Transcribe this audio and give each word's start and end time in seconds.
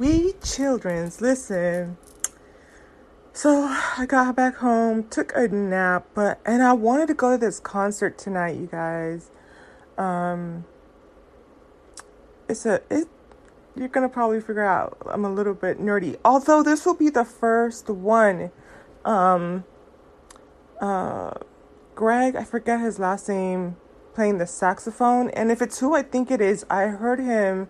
sweet 0.00 0.42
children's. 0.42 1.20
Listen. 1.20 1.98
So 3.34 3.66
I 3.98 4.06
got 4.08 4.34
back 4.34 4.56
home, 4.56 5.06
took 5.10 5.30
a 5.36 5.46
nap, 5.48 6.06
but 6.14 6.40
and 6.46 6.62
I 6.62 6.72
wanted 6.72 7.08
to 7.08 7.14
go 7.14 7.32
to 7.32 7.38
this 7.38 7.60
concert 7.60 8.16
tonight, 8.16 8.56
you 8.56 8.66
guys. 8.66 9.30
Um 9.98 10.64
it's 12.48 12.64
a 12.64 12.80
it 12.90 13.08
you're 13.76 13.88
gonna 13.88 14.08
probably 14.08 14.40
figure 14.40 14.64
out 14.64 14.96
I'm 15.04 15.26
a 15.26 15.30
little 15.30 15.52
bit 15.52 15.78
nerdy. 15.78 16.18
Although 16.24 16.62
this 16.62 16.86
will 16.86 16.94
be 16.94 17.10
the 17.10 17.26
first 17.26 17.90
one. 17.90 18.50
Um 19.04 19.64
uh 20.80 21.32
Greg, 21.94 22.36
I 22.36 22.44
forget 22.44 22.80
his 22.80 22.98
last 22.98 23.28
name, 23.28 23.76
playing 24.14 24.38
the 24.38 24.46
saxophone. 24.46 25.28
And 25.28 25.52
if 25.52 25.60
it's 25.60 25.80
who 25.80 25.94
I 25.94 26.00
think 26.00 26.30
it 26.30 26.40
is, 26.40 26.64
I 26.70 26.84
heard 26.84 27.20
him 27.20 27.68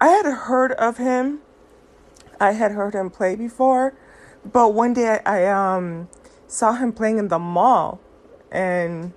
I 0.00 0.08
had 0.08 0.26
heard 0.26 0.72
of 0.72 0.98
him. 0.98 1.40
I 2.40 2.52
had 2.52 2.72
heard 2.72 2.94
him 2.94 3.10
play 3.10 3.36
before, 3.36 3.94
but 4.50 4.74
one 4.74 4.94
day 4.94 5.18
I, 5.24 5.44
I 5.44 5.76
um 5.76 6.08
saw 6.46 6.72
him 6.72 6.92
playing 6.92 7.18
in 7.18 7.28
the 7.28 7.38
mall 7.38 8.00
and 8.50 9.12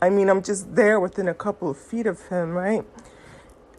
I 0.00 0.10
mean 0.10 0.30
I'm 0.30 0.42
just 0.42 0.74
there 0.74 0.98
within 0.98 1.28
a 1.28 1.34
couple 1.34 1.70
of 1.70 1.76
feet 1.76 2.06
of 2.06 2.28
him, 2.28 2.50
right? 2.50 2.84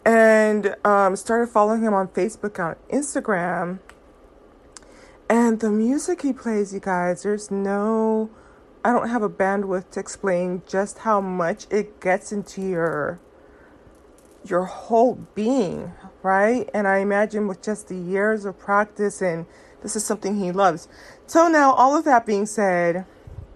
and 0.04 0.74
um, 0.84 1.16
started 1.16 1.48
following 1.48 1.82
him 1.82 1.94
on 1.94 2.08
Facebook, 2.08 2.58
on 2.58 2.76
Instagram. 2.92 3.78
And 5.28 5.60
the 5.60 5.70
music 5.70 6.22
he 6.22 6.32
plays, 6.32 6.74
you 6.74 6.80
guys, 6.80 7.22
there's 7.22 7.50
no, 7.50 8.30
I 8.84 8.92
don't 8.92 9.08
have 9.08 9.22
a 9.22 9.30
bandwidth 9.30 9.90
to 9.90 10.00
explain 10.00 10.62
just 10.66 10.98
how 10.98 11.20
much 11.20 11.66
it 11.70 12.00
gets 12.00 12.32
into 12.32 12.60
your, 12.62 13.20
your 14.44 14.64
whole 14.64 15.26
being, 15.34 15.92
right? 16.22 16.68
And 16.74 16.86
I 16.86 16.98
imagine 16.98 17.48
with 17.48 17.62
just 17.62 17.88
the 17.88 17.96
years 17.96 18.44
of 18.44 18.58
practice, 18.58 19.22
and 19.22 19.46
this 19.82 19.96
is 19.96 20.04
something 20.04 20.38
he 20.38 20.52
loves. 20.52 20.88
So 21.26 21.48
now, 21.48 21.72
all 21.72 21.96
of 21.96 22.04
that 22.04 22.26
being 22.26 22.46
said, 22.46 23.06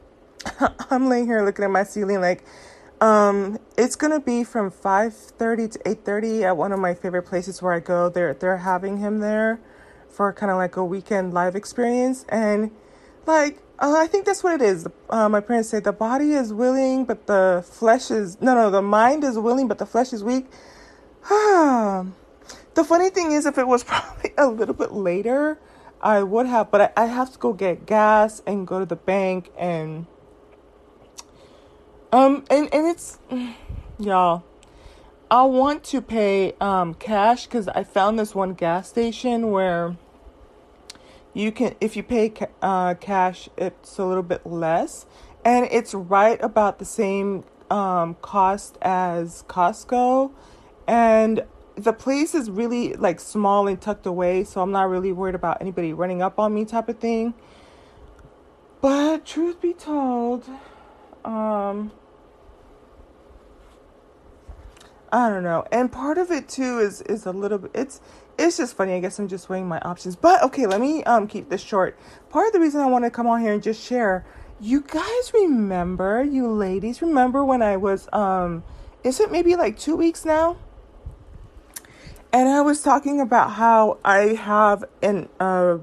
I'm 0.90 1.08
laying 1.08 1.26
here 1.26 1.44
looking 1.44 1.64
at 1.64 1.70
my 1.70 1.84
ceiling 1.84 2.20
like, 2.20 2.44
um, 3.00 3.58
it's 3.76 3.94
gonna 3.94 4.20
be 4.20 4.42
from 4.42 4.70
five 4.70 5.14
thirty 5.14 5.68
to 5.68 5.78
eight 5.86 6.04
thirty 6.04 6.44
at 6.44 6.56
one 6.56 6.72
of 6.72 6.80
my 6.80 6.94
favorite 6.94 7.24
places 7.24 7.60
where 7.60 7.74
I 7.74 7.80
go. 7.80 8.08
They're 8.08 8.32
they're 8.32 8.56
having 8.56 8.96
him 8.98 9.20
there 9.20 9.60
for 10.08 10.32
kind 10.32 10.50
of 10.50 10.56
like 10.56 10.76
a 10.76 10.84
weekend 10.84 11.34
live 11.34 11.54
experience, 11.54 12.24
and 12.30 12.70
like 13.26 13.58
uh, 13.78 13.94
I 13.98 14.06
think 14.06 14.24
that's 14.24 14.42
what 14.42 14.54
it 14.54 14.62
is. 14.62 14.88
Uh, 15.10 15.28
my 15.28 15.40
parents 15.40 15.68
say 15.68 15.80
the 15.80 15.92
body 15.92 16.32
is 16.32 16.54
willing, 16.54 17.04
but 17.04 17.26
the 17.26 17.62
flesh 17.68 18.10
is 18.10 18.40
no 18.40 18.54
no. 18.54 18.70
The 18.70 18.80
mind 18.80 19.24
is 19.24 19.38
willing, 19.38 19.68
but 19.68 19.76
the 19.76 19.86
flesh 19.86 20.14
is 20.14 20.24
weak. 20.24 20.46
the 22.76 22.84
funny 22.84 23.10
thing 23.10 23.32
is, 23.32 23.46
if 23.46 23.58
it 23.58 23.66
was 23.66 23.82
probably 23.90 24.32
a 24.38 24.46
little 24.46 24.74
bit 24.74 24.92
later, 24.92 25.58
I 26.00 26.22
would 26.22 26.46
have, 26.46 26.70
but 26.70 26.92
I, 26.96 27.04
I 27.04 27.06
have 27.06 27.32
to 27.32 27.38
go 27.38 27.52
get 27.52 27.86
gas 27.86 28.42
and 28.46 28.66
go 28.66 28.78
to 28.78 28.86
the 28.86 28.96
bank 28.96 29.50
and 29.58 30.06
um, 32.12 32.44
and, 32.48 32.72
and 32.72 32.86
it's, 32.86 33.18
y'all, 33.98 34.44
I 35.30 35.42
want 35.42 35.84
to 35.84 36.00
pay 36.00 36.54
um, 36.60 36.94
cash 36.94 37.46
because 37.46 37.68
I 37.68 37.82
found 37.82 38.18
this 38.18 38.34
one 38.34 38.54
gas 38.54 38.88
station 38.88 39.50
where 39.50 39.96
you 41.34 41.50
can, 41.50 41.74
if 41.80 41.96
you 41.96 42.02
pay 42.02 42.32
uh, 42.62 42.94
cash, 42.94 43.48
it's 43.56 43.98
a 43.98 44.04
little 44.04 44.22
bit 44.22 44.46
less. 44.46 45.04
And 45.44 45.68
it's 45.70 45.94
right 45.94 46.42
about 46.42 46.78
the 46.78 46.84
same 46.84 47.44
um, 47.70 48.14
cost 48.22 48.78
as 48.80 49.44
Costco. 49.48 50.32
And 50.86 51.44
the 51.76 51.92
place 51.92 52.34
is 52.34 52.50
really 52.50 52.94
like 52.94 53.20
small 53.20 53.68
and 53.68 53.80
tucked 53.80 54.06
away, 54.06 54.44
so 54.44 54.62
I'm 54.62 54.72
not 54.72 54.88
really 54.88 55.12
worried 55.12 55.34
about 55.34 55.58
anybody 55.60 55.92
running 55.92 56.22
up 56.22 56.38
on 56.38 56.54
me, 56.54 56.64
type 56.64 56.88
of 56.88 56.98
thing. 56.98 57.34
But 58.80 59.24
truth 59.26 59.60
be 59.60 59.72
told, 59.72 60.48
um, 61.24 61.92
I 65.12 65.28
don't 65.28 65.42
know. 65.42 65.64
And 65.70 65.92
part 65.92 66.18
of 66.18 66.30
it 66.30 66.48
too 66.48 66.78
is 66.78 67.02
is 67.02 67.26
a 67.26 67.32
little 67.32 67.58
bit 67.58 67.70
it's 67.74 68.00
it's 68.38 68.56
just 68.56 68.76
funny. 68.76 68.94
I 68.94 69.00
guess 69.00 69.18
I'm 69.18 69.28
just 69.28 69.48
weighing 69.48 69.68
my 69.68 69.80
options. 69.80 70.16
But 70.16 70.42
okay, 70.44 70.66
let 70.66 70.80
me 70.80 71.04
um 71.04 71.26
keep 71.26 71.48
this 71.48 71.62
short. 71.62 71.98
Part 72.30 72.46
of 72.48 72.52
the 72.52 72.60
reason 72.60 72.80
I 72.80 72.86
want 72.86 73.04
to 73.04 73.10
come 73.10 73.26
on 73.26 73.40
here 73.40 73.52
and 73.52 73.62
just 73.62 73.82
share, 73.84 74.24
you 74.60 74.80
guys 74.80 75.32
remember, 75.34 76.22
you 76.22 76.48
ladies 76.50 77.02
remember 77.02 77.44
when 77.44 77.62
I 77.62 77.76
was 77.76 78.08
um 78.12 78.64
is 79.04 79.20
it 79.20 79.30
maybe 79.30 79.56
like 79.56 79.78
2 79.78 79.94
weeks 79.94 80.24
now? 80.24 80.56
And 82.36 82.50
I 82.50 82.60
was 82.60 82.82
talking 82.82 83.18
about 83.18 83.52
how 83.52 83.96
I 84.04 84.34
have 84.34 84.84
an 85.00 85.30
uh 85.40 85.78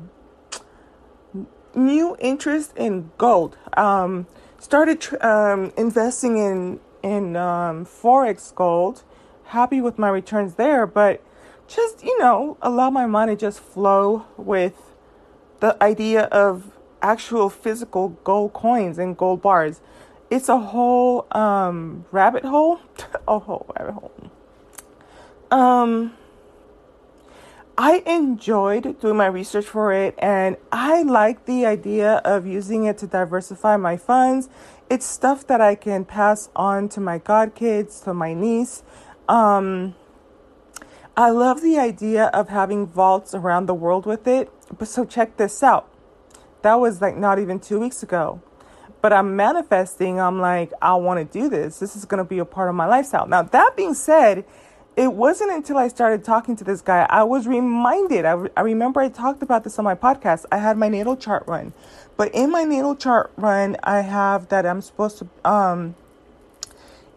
new 1.73 2.15
interest 2.19 2.77
in 2.77 3.09
gold. 3.17 3.57
Um 3.75 4.27
started 4.59 5.01
tr- 5.01 5.25
um 5.25 5.73
investing 5.75 6.37
in 6.37 6.79
in 7.01 7.35
um 7.35 7.87
forex 7.87 8.53
gold 8.53 9.01
happy 9.45 9.81
with 9.81 9.97
my 9.97 10.09
returns 10.09 10.53
there, 10.53 10.85
but 10.85 11.23
just, 11.67 12.03
you 12.03 12.15
know, 12.19 12.55
allow 12.61 12.91
my 12.91 13.25
to 13.25 13.35
just 13.35 13.59
flow 13.59 14.27
with 14.37 14.75
the 15.59 15.75
idea 15.81 16.25
of 16.25 16.77
actual 17.01 17.49
physical 17.49 18.09
gold 18.23 18.53
coins 18.53 18.99
and 18.99 19.17
gold 19.17 19.41
bars. 19.41 19.81
It's 20.29 20.49
a 20.49 20.59
whole 20.59 21.25
um, 21.31 22.05
rabbit 22.11 22.45
hole. 22.45 22.79
a 23.27 23.39
whole 23.39 23.65
rabbit 23.75 23.93
hole. 23.93 24.11
Um, 25.49 26.13
I 27.77 28.03
enjoyed 28.05 28.99
doing 28.99 29.17
my 29.17 29.25
research 29.25 29.65
for 29.65 29.91
it 29.91 30.13
and 30.19 30.57
I 30.71 31.01
like 31.01 31.45
the 31.45 31.65
idea 31.65 32.15
of 32.23 32.45
using 32.45 32.85
it 32.85 32.99
to 32.99 33.07
diversify 33.07 33.77
my 33.77 33.97
funds. 33.97 34.47
It's 34.91 35.05
stuff 35.05 35.47
that 35.47 35.59
I 35.59 35.73
can 35.73 36.05
pass 36.05 36.49
on 36.55 36.87
to 36.89 37.01
my 37.01 37.17
godkids, 37.17 38.03
to 38.03 38.13
my 38.13 38.35
niece. 38.35 38.83
Um, 39.27 39.95
I 41.17 41.31
love 41.31 41.61
the 41.61 41.79
idea 41.79 42.25
of 42.25 42.49
having 42.49 42.85
vaults 42.85 43.33
around 43.33 43.65
the 43.65 43.73
world 43.73 44.05
with 44.05 44.27
it. 44.27 44.51
But 44.77 44.87
so 44.87 45.03
check 45.03 45.37
this 45.37 45.63
out. 45.63 45.89
That 46.61 46.75
was 46.75 47.01
like 47.01 47.17
not 47.17 47.39
even 47.39 47.59
two 47.59 47.79
weeks 47.79 48.03
ago. 48.03 48.41
But 49.01 49.13
I'm 49.13 49.35
manifesting, 49.35 50.19
I'm 50.19 50.39
like, 50.39 50.71
I 50.81 50.93
want 50.93 51.19
to 51.19 51.39
do 51.39 51.49
this. 51.49 51.79
This 51.79 51.95
is 51.95 52.05
going 52.05 52.19
to 52.19 52.23
be 52.23 52.39
a 52.39 52.45
part 52.45 52.69
of 52.69 52.75
my 52.75 52.85
lifestyle. 52.85 53.27
Now, 53.27 53.41
that 53.41 53.75
being 53.75 53.95
said, 53.95 54.45
it 54.95 55.13
wasn't 55.13 55.51
until 55.51 55.77
I 55.77 55.87
started 55.87 56.23
talking 56.23 56.55
to 56.57 56.63
this 56.63 56.81
guy, 56.81 57.05
I 57.09 57.23
was 57.23 57.47
reminded. 57.47 58.25
I, 58.25 58.47
I 58.55 58.61
remember 58.61 59.01
I 59.01 59.09
talked 59.09 59.41
about 59.41 59.63
this 59.63 59.79
on 59.79 59.85
my 59.85 59.95
podcast. 59.95 60.45
I 60.51 60.57
had 60.57 60.77
my 60.77 60.89
natal 60.89 61.15
chart 61.15 61.43
run. 61.47 61.73
But 62.15 62.33
in 62.33 62.51
my 62.51 62.63
natal 62.63 62.95
chart 62.95 63.31
run, 63.35 63.77
I 63.83 64.01
have 64.01 64.49
that 64.49 64.65
I'm 64.65 64.81
supposed 64.81 65.17
to 65.19 65.27
um, 65.49 65.95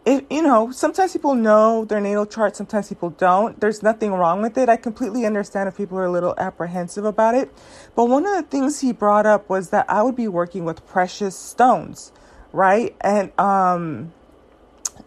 you 0.07 0.41
know, 0.41 0.71
sometimes 0.71 1.13
people 1.13 1.35
know 1.35 1.85
their 1.85 2.01
natal 2.01 2.27
chart, 2.27 2.55
sometimes 2.55 2.89
people 2.89 3.11
don't. 3.11 3.61
There's 3.61 3.83
nothing 3.83 4.13
wrong 4.13 4.41
with 4.41 4.57
it. 4.57 4.69
I 4.69 4.77
completely 4.77 5.27
understand 5.27 5.69
if 5.69 5.77
people 5.77 5.99
are 5.99 6.05
a 6.05 6.11
little 6.11 6.35
apprehensive 6.39 7.05
about 7.05 7.35
it. 7.35 7.53
But 7.97 8.05
one 8.05 8.25
of 8.25 8.37
the 8.37 8.45
things 8.45 8.81
he 8.81 8.93
brought 8.93 9.27
up 9.27 9.49
was 9.49 9.71
that 9.71 9.85
I 9.89 10.03
would 10.03 10.15
be 10.15 10.29
working 10.29 10.65
with 10.65 10.87
precious 10.87 11.37
stones, 11.37 12.13
right? 12.53 12.95
And 13.01 13.33
um, 13.39 14.13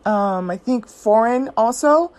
um, 0.05 0.51
I 0.51 0.57
think 0.57 0.87
foreign 0.87 1.49
also. 1.55 2.11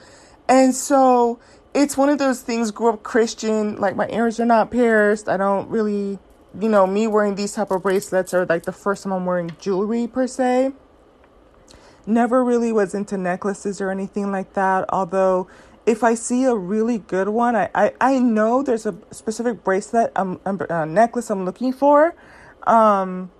And 0.51 0.75
so 0.75 1.39
it's 1.73 1.97
one 1.97 2.11
of 2.11 2.19
those 2.19 2.43
things, 2.43 2.71
grew 2.71 2.93
up 2.93 3.03
Christian, 3.03 3.77
like 3.77 3.97
my 3.97 4.09
ears 4.11 4.39
are 4.39 4.45
not 4.45 4.71
pierced. 4.71 5.31
I 5.31 5.39
don't 5.39 5.71
really, 5.71 6.19
you 6.61 6.69
know, 6.69 6.87
me 6.87 7.07
wearing 7.07 7.37
these 7.37 7.55
type 7.55 7.71
of 7.71 7.83
bracelets 7.83 8.35
are 8.35 8.45
like 8.45 8.65
the 8.65 8.73
first 8.73 9.05
time 9.05 9.13
I'm 9.13 9.25
wearing 9.25 9.53
jewelry 9.59 10.07
per 10.07 10.27
se 10.27 10.73
never 12.07 12.45
really 12.45 12.73
was 12.73 12.95
into 12.95 13.17
necklaces 13.17 13.81
or 13.81 13.91
anything 13.91 14.31
like 14.31 14.53
that. 14.55 14.85
Although, 14.91 15.49
if 15.87 16.05
I 16.05 16.15
see 16.15 16.45
a 16.45 16.55
really 16.55 16.99
good 16.99 17.29
one, 17.29 17.57
I, 17.57 17.71
I, 17.75 17.93
I 18.01 18.19
know 18.19 18.63
there's 18.63 18.87
a 18.87 18.97
specific 19.11 19.65
bracelet, 19.65 20.13
um, 20.17 20.41
necklace 20.93 21.31
I'm 21.31 21.45
looking 21.45 21.73
for. 21.73 22.15
Um, 22.67 23.31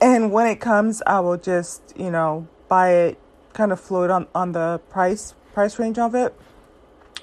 and 0.00 0.32
when 0.32 0.46
it 0.46 0.60
comes, 0.60 1.02
I 1.06 1.20
will 1.20 1.36
just, 1.36 1.94
you 1.96 2.10
know, 2.10 2.46
buy 2.68 2.90
it, 2.92 3.18
kind 3.52 3.72
of 3.72 3.80
float 3.80 4.10
on, 4.10 4.28
on 4.34 4.52
the 4.52 4.80
price, 4.90 5.34
price 5.52 5.78
range 5.78 5.98
of 5.98 6.14
it. 6.14 6.34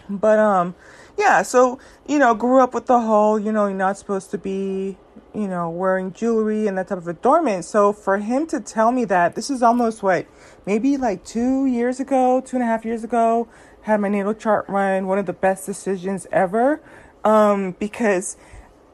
But, 0.21 0.39
um, 0.39 0.75
yeah, 1.18 1.42
so, 1.42 1.80
you 2.07 2.19
know, 2.19 2.33
grew 2.33 2.62
up 2.62 2.74
with 2.74 2.86
the 2.86 3.00
whole, 3.00 3.39
you 3.39 3.51
know, 3.51 3.68
you're 3.68 3.75
not 3.75 3.98
supposed 3.98 4.31
to 4.31 4.38
be, 4.38 4.98
you 5.33 5.48
know, 5.48 5.69
wearing 5.69 6.13
jewelry 6.13 6.68
and 6.68 6.77
that 6.77 6.88
type 6.88 7.00
of 7.00 7.07
adornment. 7.07 7.65
So 7.65 7.92
for 7.92 8.19
him 8.19 8.48
to 8.48 8.59
tell 8.59 8.92
me 8.92 9.06
that, 9.06 9.36
this 9.36 9.50
is 9.50 9.62
almost 9.63 10.04
what 10.04 10.27
maybe 10.65 10.95
like 10.95 11.25
two 11.25 11.65
years 11.65 12.00
ago, 12.00 12.42
two 12.42 12.57
and 12.57 12.63
a 12.63 12.68
half 12.68 12.86
years 12.86 13.04
ago, 13.04 13.48
had 13.81 14.00
my 14.00 14.09
natal 14.09 14.33
chart 14.33 14.65
run, 14.68 15.07
one 15.07 15.18
of 15.18 15.25
the 15.25 15.33
best 15.33 15.65
decisions 15.65 16.27
ever, 16.31 16.81
um, 17.24 17.71
because 17.80 18.38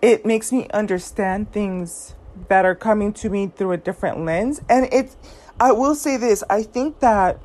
it 0.02 0.26
makes 0.26 0.52
me 0.52 0.68
understand 0.74 1.52
things 1.52 2.16
that 2.48 2.66
are 2.66 2.76
coming 2.76 3.14
to 3.14 3.30
me 3.30 3.48
through 3.48 3.72
a 3.72 3.78
different 3.78 4.24
lens. 4.24 4.62
And 4.70 4.88
it's, 4.92 5.18
I 5.60 5.72
will 5.72 5.96
say 5.96 6.18
this, 6.18 6.44
I 6.50 6.64
think 6.64 7.00
that 7.00 7.40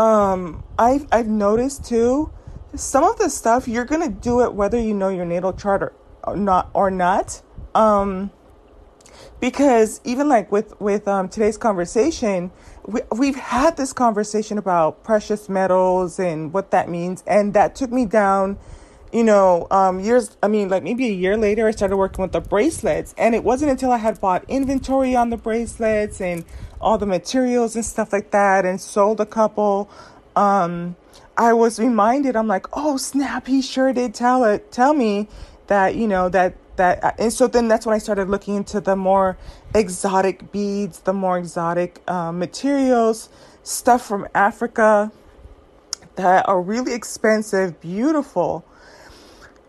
um, 0.00 0.64
I've, 0.78 1.06
I've 1.12 1.28
noticed 1.28 1.84
too 1.84 2.32
some 2.74 3.04
of 3.04 3.18
the 3.18 3.28
stuff 3.28 3.68
you're 3.68 3.84
gonna 3.84 4.08
do 4.08 4.42
it 4.42 4.54
whether 4.54 4.78
you 4.78 4.94
know 4.94 5.08
your 5.08 5.26
natal 5.26 5.52
chart 5.52 5.94
or 6.24 6.36
not 6.36 6.70
or 6.72 6.90
not. 6.90 7.42
Um, 7.74 8.30
because 9.40 10.00
even 10.04 10.28
like 10.28 10.50
with 10.50 10.78
with 10.80 11.06
um, 11.06 11.28
today's 11.28 11.58
conversation, 11.58 12.50
we, 12.86 13.00
we've 13.14 13.36
had 13.36 13.76
this 13.76 13.92
conversation 13.92 14.56
about 14.56 15.04
precious 15.04 15.48
metals 15.48 16.18
and 16.18 16.52
what 16.52 16.70
that 16.70 16.88
means, 16.88 17.22
and 17.26 17.52
that 17.54 17.74
took 17.74 17.92
me 17.92 18.06
down. 18.06 18.58
You 19.12 19.24
know, 19.24 19.66
um, 19.72 19.98
years. 19.98 20.36
I 20.42 20.48
mean, 20.48 20.68
like 20.68 20.82
maybe 20.82 21.08
a 21.08 21.12
year 21.12 21.36
later, 21.36 21.66
I 21.66 21.72
started 21.72 21.96
working 21.96 22.22
with 22.22 22.32
the 22.32 22.40
bracelets, 22.40 23.14
and 23.18 23.34
it 23.34 23.42
wasn't 23.44 23.72
until 23.72 23.90
I 23.90 23.98
had 23.98 24.20
bought 24.20 24.44
inventory 24.48 25.16
on 25.16 25.30
the 25.30 25.36
bracelets 25.36 26.20
and 26.20 26.44
all 26.80 26.98
the 26.98 27.06
materials 27.06 27.76
and 27.76 27.84
stuff 27.84 28.12
like 28.12 28.30
that, 28.30 28.64
and 28.64 28.80
sold 28.80 29.20
a 29.20 29.26
couple. 29.26 29.90
Um, 30.36 30.96
I 31.36 31.52
was 31.52 31.78
reminded. 31.78 32.36
I'm 32.36 32.48
like, 32.48 32.66
oh 32.72 32.96
snap! 32.96 33.46
He 33.46 33.62
sure 33.62 33.92
did 33.92 34.14
tell 34.14 34.44
it. 34.44 34.72
Tell 34.72 34.94
me 34.94 35.28
that 35.66 35.94
you 35.94 36.08
know 36.08 36.28
that 36.28 36.54
that 36.76 37.14
and 37.18 37.32
so 37.32 37.46
then 37.46 37.68
that's 37.68 37.86
when 37.86 37.94
I 37.94 37.98
started 37.98 38.28
looking 38.28 38.56
into 38.56 38.80
the 38.80 38.96
more 38.96 39.36
exotic 39.74 40.50
beads, 40.50 41.00
the 41.00 41.12
more 41.12 41.38
exotic 41.38 42.02
uh, 42.08 42.32
materials, 42.32 43.28
stuff 43.62 44.04
from 44.06 44.26
Africa 44.34 45.12
that 46.16 46.48
are 46.48 46.60
really 46.60 46.92
expensive, 46.94 47.80
beautiful, 47.80 48.64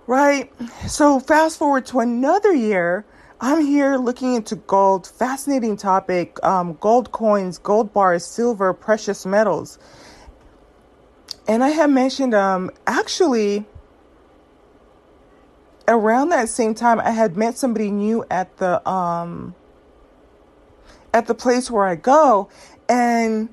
right? 0.08 0.52
So 0.88 1.20
fast 1.20 1.60
forward 1.60 1.86
to 1.88 2.00
another 2.00 2.54
year. 2.54 3.06
I'm 3.44 3.66
here 3.66 3.98
looking 3.98 4.36
into 4.36 4.56
gold, 4.56 5.08
fascinating 5.08 5.76
topic, 5.76 6.38
um, 6.44 6.78
gold 6.80 7.12
coins, 7.12 7.58
gold 7.58 7.92
bars, 7.92 8.24
silver, 8.24 8.72
precious 8.72 9.26
metals. 9.26 9.80
And 11.48 11.64
I 11.64 11.70
have 11.70 11.90
mentioned 11.90 12.36
um, 12.36 12.70
actually 12.86 13.66
around 15.88 16.30
that 16.30 16.50
same 16.50 16.76
time 16.76 17.00
I 17.00 17.10
had 17.10 17.36
met 17.36 17.58
somebody 17.58 17.90
new 17.90 18.24
at 18.30 18.56
the 18.58 18.88
um 18.88 19.56
at 21.14 21.26
the 21.26 21.36
place 21.36 21.70
where 21.70 21.86
I 21.86 21.96
go 21.96 22.50
and 22.88 23.50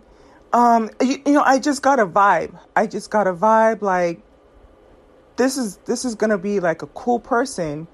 um 0.52 0.91
you, 1.00 1.20
you 1.25 1.32
know 1.32 1.43
I 1.43 1.58
just 1.58 1.82
got 1.82 1.99
a 1.99 2.06
vibe. 2.06 2.56
I 2.76 2.87
just 2.87 3.11
got 3.11 3.26
a 3.26 3.32
vibe 3.32 3.81
like 3.81 4.20
this 5.37 5.56
is 5.56 5.79
this 5.79 6.05
is 6.05 6.14
to 6.14 6.38
be 6.38 6.61
like 6.61 6.82
a 6.82 6.87
cool 6.88 7.19
person 7.19 7.88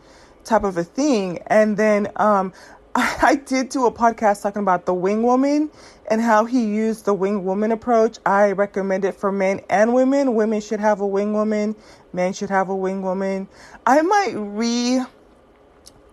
type 0.45 0.65
of 0.65 0.77
a 0.77 0.85
thing 0.85 1.39
and 1.47 1.77
then 1.77 2.09
um 2.17 2.53
I 2.97 3.43
did 3.45 3.71
do 3.71 3.87
a 3.87 3.93
podcast 3.93 4.43
talking 4.43 4.63
about 4.63 4.87
the 4.87 4.95
wing 4.95 5.25
woman 5.25 5.69
and 6.09 6.21
how 6.21 6.45
he 6.45 6.65
used 6.65 7.07
the 7.07 7.15
wing 7.15 7.45
woman 7.45 7.73
approach. 7.73 8.19
I 8.25 8.53
recommend 8.53 9.05
it 9.05 9.17
for 9.17 9.33
men 9.33 9.63
and 9.69 9.95
women. 9.95 10.35
Women 10.37 10.61
should 10.61 10.79
have 10.79 11.01
a 11.01 11.07
wing 11.07 11.33
woman, 11.33 11.75
men 12.13 12.33
should 12.33 12.51
have 12.51 12.69
a 12.69 12.77
wing 12.77 13.03
woman. 13.03 13.49
I 13.85 14.03
might 14.03 14.35
re 14.37 15.01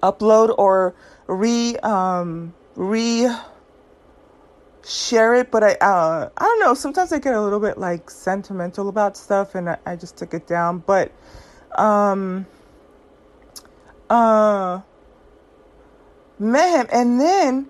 upload 0.02 0.56
or 0.58 0.96
re 1.28 1.78
um 1.78 2.54
re 2.76 3.30
share 4.84 5.36
it, 5.36 5.52
but 5.52 5.64
I 5.64 5.74
uh 5.74 6.30
I 6.36 6.44
don't 6.44 6.60
know, 6.62 6.74
sometimes 6.74 7.14
I 7.14 7.20
get 7.20 7.36
a 7.36 7.42
little 7.42 7.60
bit 7.60 7.78
like 7.78 8.10
sentimental 8.10 8.90
about 8.90 9.16
stuff 9.18 9.54
and 9.54 9.70
I, 9.70 9.78
I 9.86 9.96
just 9.96 10.18
took 10.18 10.34
it 10.34 10.48
down. 10.48 10.80
But 10.80 11.12
um 11.76 12.48
uh 14.12 14.82
met 16.40 16.82
him 16.82 16.88
and 16.92 17.20
then 17.20 17.70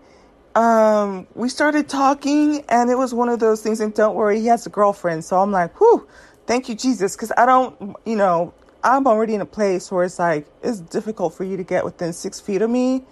um 0.56 1.28
we 1.36 1.48
started 1.48 1.88
talking 1.88 2.64
and 2.70 2.90
it 2.90 2.98
was 2.98 3.14
one 3.14 3.30
of 3.30 3.40
those 3.40 3.62
things 3.62 3.80
and 3.80 3.94
don't 3.94 4.16
worry 4.16 4.40
he 4.40 4.48
has 4.48 4.66
a 4.66 4.70
girlfriend 4.70 5.24
so 5.24 5.40
i'm 5.40 5.52
like 5.52 5.74
whew 5.78 6.08
thank 6.48 6.68
you 6.68 6.76
jesus 6.76 7.16
because 7.16 7.32
i 7.38 7.46
don't 7.46 7.96
you 8.06 8.16
know 8.16 8.54
i'm 8.84 9.06
already 9.08 9.36
in 9.36 9.42
a 9.42 9.46
place 9.46 9.92
where 9.92 10.04
it's 10.04 10.20
like 10.20 10.48
it's 10.64 10.80
difficult 10.80 11.34
for 11.34 11.44
you 11.44 11.58
to 11.58 11.64
get 11.64 11.86
within 11.86 12.12
six 12.12 12.40
feet 12.40 12.62
of 12.62 12.70
me 12.70 13.04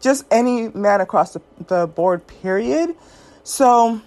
just 0.00 0.24
any 0.30 0.68
man 0.68 1.00
across 1.00 1.32
the, 1.32 1.42
the 1.66 1.86
board 1.86 2.26
period. 2.26 2.94
So 3.44 4.00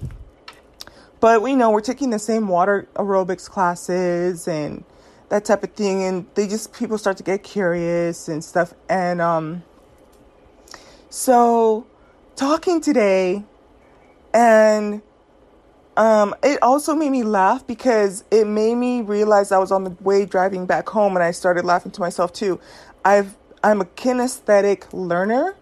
but 1.20 1.42
we 1.42 1.56
know 1.56 1.70
we're 1.70 1.82
taking 1.82 2.10
the 2.10 2.20
same 2.20 2.48
water 2.48 2.88
aerobics 2.96 3.50
classes 3.50 4.48
and 4.48 4.84
that 5.32 5.46
type 5.46 5.64
of 5.64 5.74
thing 5.74 6.04
and 6.04 6.28
they 6.36 6.48
just 6.48 6.74
people 6.74 7.00
start 7.00 7.18
to 7.18 7.24
get 7.24 7.44
curious 7.44 8.30
and 8.30 8.46
stuff 8.46 8.76
and 8.90 9.22
um 9.22 9.64
so, 11.14 11.88
talking 12.38 12.80
today, 12.80 13.44
and 14.34 15.02
um, 15.98 16.34
it 16.42 16.58
also 16.64 16.96
made 16.96 17.10
me 17.10 17.24
laugh 17.24 17.68
because 17.68 18.24
it 18.32 18.48
made 18.48 18.76
me 18.76 19.02
realize 19.02 19.52
I 19.52 19.58
was 19.58 19.74
on 19.74 19.84
the 19.84 19.90
way 20.00 20.26
driving 20.26 20.66
back 20.66 20.88
home, 20.88 21.18
and 21.18 21.24
I 21.24 21.32
started 21.32 21.66
laughing 21.66 21.92
to 21.92 22.02
myself 22.02 22.32
too. 22.32 22.62
I've 23.04 23.36
I'm 23.62 23.82
a 23.82 23.86
kinesthetic 23.86 24.86
learner, 24.94 25.58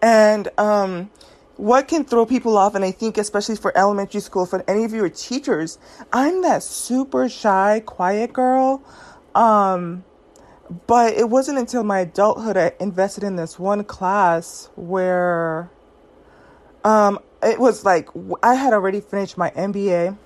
and 0.00 0.48
um, 0.58 1.10
what 1.58 1.86
can 1.86 2.04
throw 2.06 2.24
people 2.24 2.56
off, 2.56 2.74
and 2.74 2.82
I 2.82 2.90
think 2.90 3.18
especially 3.18 3.56
for 3.56 3.76
elementary 3.76 4.22
school, 4.22 4.46
for 4.46 4.64
any 4.66 4.84
of 4.84 4.94
you 4.94 5.04
are 5.04 5.10
teachers, 5.10 5.78
I'm 6.14 6.40
that 6.42 6.62
super 6.62 7.28
shy, 7.28 7.82
quiet 7.84 8.32
girl. 8.32 8.82
Um, 9.34 10.04
but 10.86 11.14
it 11.14 11.28
wasn't 11.28 11.58
until 11.58 11.84
my 11.84 12.00
adulthood 12.00 12.56
I 12.56 12.72
invested 12.80 13.24
in 13.24 13.36
this 13.36 13.58
one 13.58 13.84
class 13.84 14.70
where 14.76 15.70
um, 16.84 17.18
it 17.42 17.58
was 17.60 17.84
like 17.84 18.08
I 18.42 18.54
had 18.54 18.72
already 18.72 19.00
finished 19.00 19.36
my 19.36 19.50
MBA, 19.50 20.16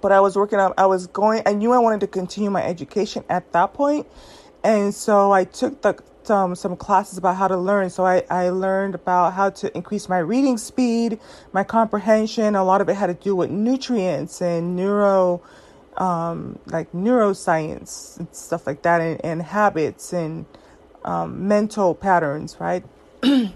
but 0.00 0.12
I 0.12 0.20
was 0.20 0.36
working 0.36 0.58
on, 0.58 0.74
I 0.76 0.86
was 0.86 1.06
going, 1.06 1.42
I 1.46 1.52
knew 1.52 1.72
I 1.72 1.78
wanted 1.78 2.00
to 2.00 2.06
continue 2.06 2.50
my 2.50 2.62
education 2.62 3.24
at 3.28 3.52
that 3.52 3.72
point. 3.72 4.06
And 4.62 4.94
so 4.94 5.32
I 5.32 5.44
took 5.44 5.80
the, 5.82 5.96
some, 6.24 6.54
some 6.54 6.76
classes 6.76 7.16
about 7.16 7.36
how 7.36 7.48
to 7.48 7.56
learn. 7.56 7.88
So 7.88 8.04
I, 8.04 8.22
I 8.28 8.50
learned 8.50 8.94
about 8.94 9.32
how 9.32 9.50
to 9.50 9.74
increase 9.74 10.08
my 10.08 10.18
reading 10.18 10.58
speed, 10.58 11.20
my 11.52 11.64
comprehension. 11.64 12.54
A 12.54 12.64
lot 12.64 12.80
of 12.80 12.88
it 12.88 12.94
had 12.94 13.06
to 13.06 13.14
do 13.14 13.34
with 13.34 13.50
nutrients 13.50 14.42
and 14.42 14.76
neuro 14.76 15.42
um, 15.98 16.58
like 16.66 16.90
neuroscience 16.92 18.18
and 18.18 18.28
stuff 18.32 18.66
like 18.66 18.82
that, 18.82 19.00
and, 19.00 19.24
and 19.24 19.42
habits 19.42 20.12
and 20.12 20.46
um, 21.04 21.46
mental 21.48 21.94
patterns, 21.94 22.56
right? 22.58 22.84
and 23.22 23.52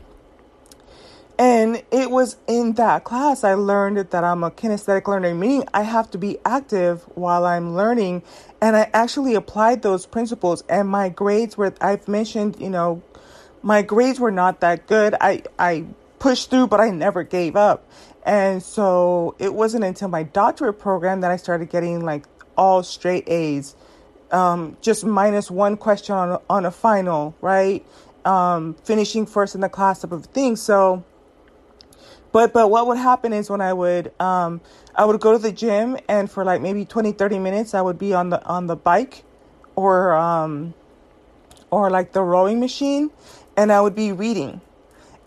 it 1.90 2.10
was 2.10 2.36
in 2.46 2.72
that 2.74 3.04
class 3.04 3.44
I 3.44 3.54
learned 3.54 3.98
that 3.98 4.24
I'm 4.24 4.44
a 4.44 4.50
kinesthetic 4.50 5.06
learner, 5.06 5.34
meaning 5.34 5.64
I 5.72 5.82
have 5.82 6.10
to 6.10 6.18
be 6.18 6.38
active 6.44 7.02
while 7.14 7.44
I'm 7.44 7.74
learning. 7.74 8.22
And 8.60 8.76
I 8.76 8.90
actually 8.92 9.34
applied 9.34 9.82
those 9.82 10.06
principles, 10.06 10.62
and 10.68 10.88
my 10.88 11.08
grades 11.08 11.56
were, 11.56 11.74
I've 11.80 12.06
mentioned, 12.06 12.60
you 12.60 12.70
know, 12.70 13.02
my 13.62 13.82
grades 13.82 14.18
were 14.18 14.30
not 14.30 14.60
that 14.60 14.86
good. 14.86 15.14
I, 15.20 15.42
I 15.58 15.86
pushed 16.18 16.50
through, 16.50 16.68
but 16.68 16.80
I 16.80 16.90
never 16.90 17.22
gave 17.22 17.56
up. 17.56 17.88
And 18.24 18.62
so 18.62 19.34
it 19.38 19.52
wasn't 19.52 19.84
until 19.84 20.08
my 20.08 20.22
doctorate 20.22 20.78
program 20.78 21.20
that 21.22 21.30
I 21.30 21.36
started 21.36 21.70
getting 21.70 22.04
like 22.04 22.31
all 22.56 22.82
straight 22.82 23.28
A's, 23.28 23.76
um, 24.30 24.76
just 24.80 25.04
minus 25.04 25.50
one 25.50 25.76
question 25.76 26.14
on 26.14 26.40
on 26.48 26.64
a 26.64 26.70
final, 26.70 27.34
right? 27.40 27.84
Um, 28.24 28.74
finishing 28.84 29.26
first 29.26 29.54
in 29.54 29.60
the 29.60 29.68
class 29.68 30.00
type 30.00 30.12
of 30.12 30.26
thing. 30.26 30.56
So, 30.56 31.04
but 32.32 32.52
but 32.52 32.70
what 32.70 32.86
would 32.86 32.98
happen 32.98 33.32
is 33.32 33.50
when 33.50 33.60
I 33.60 33.72
would 33.72 34.12
um, 34.20 34.60
I 34.94 35.04
would 35.04 35.20
go 35.20 35.32
to 35.32 35.38
the 35.38 35.52
gym 35.52 35.98
and 36.08 36.30
for 36.30 36.44
like 36.44 36.60
maybe 36.60 36.84
20 36.84 37.12
30 37.12 37.38
minutes 37.38 37.74
I 37.74 37.82
would 37.82 37.98
be 37.98 38.14
on 38.14 38.30
the 38.30 38.44
on 38.44 38.66
the 38.66 38.76
bike 38.76 39.24
or 39.76 40.14
um, 40.14 40.74
or 41.70 41.90
like 41.90 42.12
the 42.12 42.22
rowing 42.22 42.60
machine 42.60 43.10
and 43.56 43.72
I 43.72 43.80
would 43.80 43.94
be 43.94 44.12
reading 44.12 44.60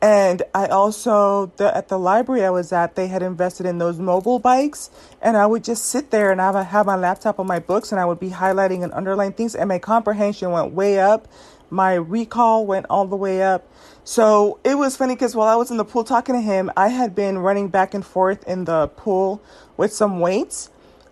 and 0.05 0.43
I 0.53 0.67
also, 0.67 1.51
the, 1.57 1.75
at 1.75 1.87
the 1.87 1.97
library 1.97 2.45
I 2.45 2.51
was 2.51 2.71
at, 2.71 2.93
they 2.93 3.07
had 3.07 3.23
invested 3.23 3.65
in 3.65 3.79
those 3.79 3.97
mobile 3.97 4.37
bikes. 4.37 4.91
And 5.19 5.35
I 5.35 5.47
would 5.47 5.63
just 5.63 5.83
sit 5.83 6.11
there 6.11 6.31
and 6.31 6.39
I 6.39 6.51
would 6.51 6.63
have 6.63 6.85
my 6.85 6.95
laptop 6.95 7.39
on 7.39 7.47
my 7.47 7.57
books 7.57 7.91
and 7.91 7.99
I 7.99 8.05
would 8.05 8.19
be 8.19 8.29
highlighting 8.29 8.83
and 8.83 8.93
underlining 8.93 9.33
things. 9.33 9.55
And 9.55 9.67
my 9.67 9.79
comprehension 9.79 10.51
went 10.51 10.73
way 10.73 10.99
up. 10.99 11.27
My 11.71 11.95
recall 11.95 12.67
went 12.67 12.85
all 12.87 13.07
the 13.07 13.15
way 13.15 13.41
up. 13.41 13.67
So 14.03 14.59
it 14.63 14.77
was 14.77 14.95
funny 14.95 15.15
because 15.15 15.35
while 15.35 15.47
I 15.47 15.55
was 15.55 15.71
in 15.71 15.77
the 15.77 15.83
pool 15.83 16.03
talking 16.03 16.35
to 16.35 16.41
him, 16.41 16.69
I 16.77 16.89
had 16.89 17.15
been 17.15 17.39
running 17.39 17.69
back 17.69 17.95
and 17.95 18.05
forth 18.05 18.47
in 18.47 18.65
the 18.65 18.89
pool 18.89 19.41
with 19.75 19.91
some 19.91 20.19
weights. 20.19 20.69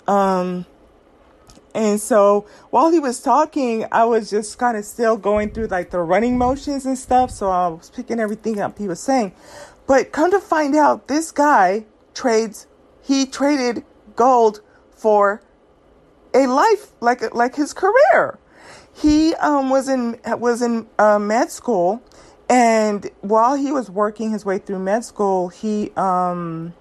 Um, 0.07 0.67
and 1.73 1.99
so 1.99 2.45
while 2.69 2.91
he 2.91 2.99
was 2.99 3.19
talking, 3.19 3.85
I 3.91 4.05
was 4.05 4.29
just 4.29 4.57
kind 4.59 4.77
of 4.77 4.85
still 4.85 5.17
going 5.17 5.51
through 5.51 5.67
like 5.67 5.89
the 5.89 5.99
running 5.99 6.37
motions 6.37 6.85
and 6.85 6.97
stuff. 6.97 7.31
So 7.31 7.49
I 7.49 7.67
was 7.67 7.89
picking 7.89 8.19
everything 8.19 8.59
up 8.59 8.77
he 8.77 8.87
was 8.87 8.99
saying. 8.99 9.33
But 9.87 10.11
come 10.11 10.31
to 10.31 10.39
find 10.39 10.75
out, 10.75 11.07
this 11.07 11.31
guy 11.31 11.85
trades, 12.13 12.67
he 13.01 13.25
traded 13.25 13.83
gold 14.15 14.61
for 14.91 15.41
a 16.33 16.47
life, 16.47 16.91
like, 17.01 17.33
like 17.33 17.55
his 17.55 17.73
career. 17.73 18.39
He 18.93 19.33
um, 19.35 19.69
was 19.69 19.89
in, 19.89 20.19
was 20.25 20.61
in 20.61 20.87
uh, 20.99 21.19
med 21.19 21.51
school. 21.51 22.01
And 22.47 23.09
while 23.21 23.55
he 23.55 23.71
was 23.71 23.89
working 23.89 24.31
his 24.31 24.45
way 24.45 24.59
through 24.59 24.79
med 24.79 25.03
school, 25.03 25.49
he, 25.49 25.91
um, 25.97 26.73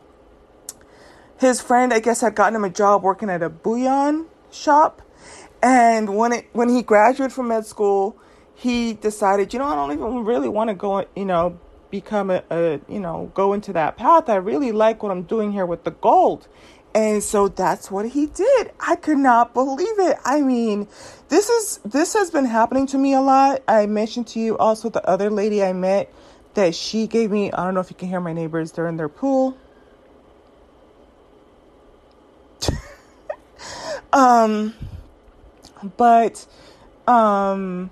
his 1.38 1.60
friend, 1.60 1.92
I 1.92 1.98
guess, 1.98 2.20
had 2.20 2.34
gotten 2.34 2.54
him 2.56 2.64
a 2.64 2.70
job 2.70 3.02
working 3.02 3.30
at 3.30 3.42
a 3.42 3.48
bullion 3.48 4.26
shop 4.54 5.02
And 5.62 6.16
when 6.16 6.32
it 6.32 6.48
when 6.52 6.68
he 6.70 6.82
graduated 6.82 7.32
from 7.34 7.48
med 7.48 7.66
school, 7.66 8.16
he 8.54 8.94
decided, 8.94 9.52
you 9.52 9.60
know, 9.60 9.66
I 9.66 9.76
don't 9.76 9.92
even 9.92 10.24
really 10.24 10.48
want 10.48 10.70
to 10.70 10.74
go, 10.74 11.06
you 11.16 11.24
know, 11.26 11.58
become 11.90 12.30
a, 12.30 12.44
a, 12.50 12.80
you 12.88 13.00
know, 13.00 13.30
go 13.34 13.52
into 13.54 13.72
that 13.74 13.96
path. 13.96 14.28
I 14.30 14.36
really 14.36 14.72
like 14.72 15.02
what 15.02 15.12
I'm 15.12 15.22
doing 15.24 15.52
here 15.52 15.66
with 15.66 15.84
the 15.84 15.92
gold. 15.92 16.48
And 16.94 17.22
so 17.22 17.48
that's 17.48 17.90
what 17.90 18.08
he 18.10 18.26
did. 18.26 18.72
I 18.80 18.96
could 18.96 19.18
not 19.18 19.54
believe 19.54 19.98
it. 20.00 20.18
I 20.24 20.42
mean, 20.42 20.88
this 21.28 21.48
is 21.50 21.80
this 21.84 22.14
has 22.14 22.30
been 22.30 22.46
happening 22.46 22.86
to 22.88 22.98
me 22.98 23.14
a 23.14 23.22
lot. 23.22 23.62
I 23.68 23.86
mentioned 23.86 24.28
to 24.28 24.40
you 24.40 24.58
also 24.58 24.90
the 24.90 25.06
other 25.08 25.30
lady 25.30 25.62
I 25.62 25.72
met 25.74 26.12
that 26.54 26.74
she 26.74 27.06
gave 27.06 27.30
me, 27.30 27.52
I 27.52 27.64
don't 27.64 27.74
know 27.74 27.80
if 27.80 27.90
you 27.90 27.96
can 27.96 28.08
hear 28.08 28.20
my 28.20 28.32
neighbors, 28.32 28.72
they're 28.72 28.88
in 28.88 28.96
their 28.98 29.08
pool. 29.08 29.56
Um 34.12 34.74
but 35.96 36.46
um 37.06 37.90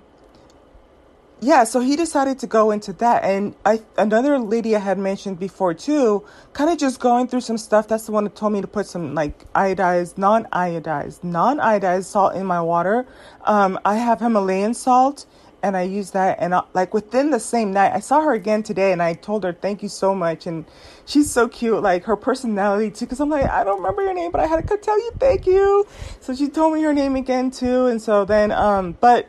yeah, 1.43 1.63
so 1.63 1.79
he 1.79 1.95
decided 1.95 2.37
to 2.39 2.47
go 2.47 2.69
into 2.69 2.93
that, 2.93 3.23
and 3.23 3.55
I 3.65 3.81
another 3.97 4.37
lady 4.37 4.75
I 4.75 4.79
had 4.79 4.99
mentioned 4.99 5.39
before 5.39 5.73
too, 5.73 6.23
kind 6.53 6.69
of 6.69 6.77
just 6.77 6.99
going 6.99 7.27
through 7.27 7.41
some 7.41 7.57
stuff. 7.57 7.87
That's 7.87 8.05
the 8.05 8.11
one 8.11 8.25
that 8.25 8.35
told 8.35 8.53
me 8.53 8.61
to 8.61 8.67
put 8.67 8.85
some 8.85 9.15
like 9.15 9.51
iodized, 9.53 10.19
non-iodized, 10.19 11.23
non-iodized 11.23 12.05
salt 12.05 12.35
in 12.35 12.45
my 12.45 12.61
water. 12.61 13.07
Um, 13.45 13.79
I 13.83 13.95
have 13.95 14.19
Himalayan 14.19 14.75
salt, 14.75 15.25
and 15.63 15.77
I 15.77 15.83
used 15.83 16.13
that, 16.13 16.37
and 16.39 16.53
I, 16.53 16.59
uh, 16.59 16.65
like 16.73 16.93
within 16.93 17.31
the 17.31 17.39
same 17.39 17.71
night, 17.71 17.93
I 17.93 17.99
saw 17.99 18.21
her 18.21 18.33
again 18.33 18.63
today, 18.63 18.91
and 18.91 19.01
I 19.01 19.13
told 19.13 19.43
her 19.43 19.53
thank 19.53 19.83
you 19.83 19.89
so 19.89 20.15
much, 20.15 20.47
and 20.47 20.65
she's 21.05 21.29
so 21.29 21.47
cute, 21.47 21.81
like 21.81 22.05
her 22.05 22.15
personality 22.15 22.91
too. 22.91 23.05
Because 23.05 23.19
I'm 23.19 23.29
like 23.29 23.49
I 23.49 23.63
don't 23.63 23.77
remember 23.77 24.01
your 24.01 24.13
name, 24.13 24.31
but 24.31 24.41
I 24.41 24.47
had 24.47 24.67
to 24.67 24.77
tell 24.77 24.97
you 24.97 25.11
thank 25.19 25.45
you. 25.45 25.85
So 26.19 26.35
she 26.35 26.47
told 26.47 26.73
me 26.73 26.81
her 26.81 26.93
name 26.93 27.15
again 27.15 27.51
too, 27.51 27.87
and 27.87 28.01
so 28.01 28.25
then 28.25 28.51
um, 28.51 28.97
but 28.99 29.27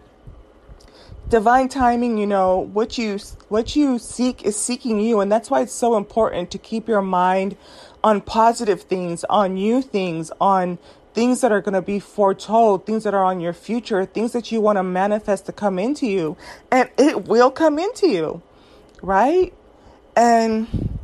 divine 1.33 1.67
timing 1.67 2.19
you 2.19 2.27
know 2.27 2.59
what 2.59 2.99
you 2.99 3.19
what 3.49 3.75
you 3.75 3.99
seek 3.99 4.43
is 4.43 4.55
seeking 4.55 5.01
you 5.01 5.19
and 5.21 5.33
that's 5.33 5.51
why 5.51 5.63
it's 5.63 5.73
so 5.73 5.97
important 5.97 6.51
to 6.51 6.59
keep 6.59 6.87
your 6.87 7.01
mind 7.01 7.57
on 8.05 8.21
positive 8.21 8.83
things 8.83 9.25
on 9.31 9.55
new 9.55 9.81
things 9.81 10.31
on 10.43 10.79
things 11.15 11.41
that 11.41 11.53
are 11.53 11.61
going 11.61 11.75
to 11.75 11.83
be 11.83 11.99
foretold 11.99 12.87
things 12.87 13.05
that 13.05 13.15
are 13.15 13.25
on 13.25 13.41
your 13.41 13.53
future 13.53 14.05
things 14.05 14.33
that 14.33 14.51
you 14.53 14.61
want 14.61 14.77
to 14.77 14.83
manifest 14.83 15.47
to 15.47 15.53
come 15.53 15.79
into 15.79 16.07
you 16.07 16.37
and 16.71 16.91
it 16.99 17.27
will 17.27 17.51
come 17.51 17.79
into 17.79 18.09
you 18.09 18.43
right 19.03 19.53
and 20.17 20.99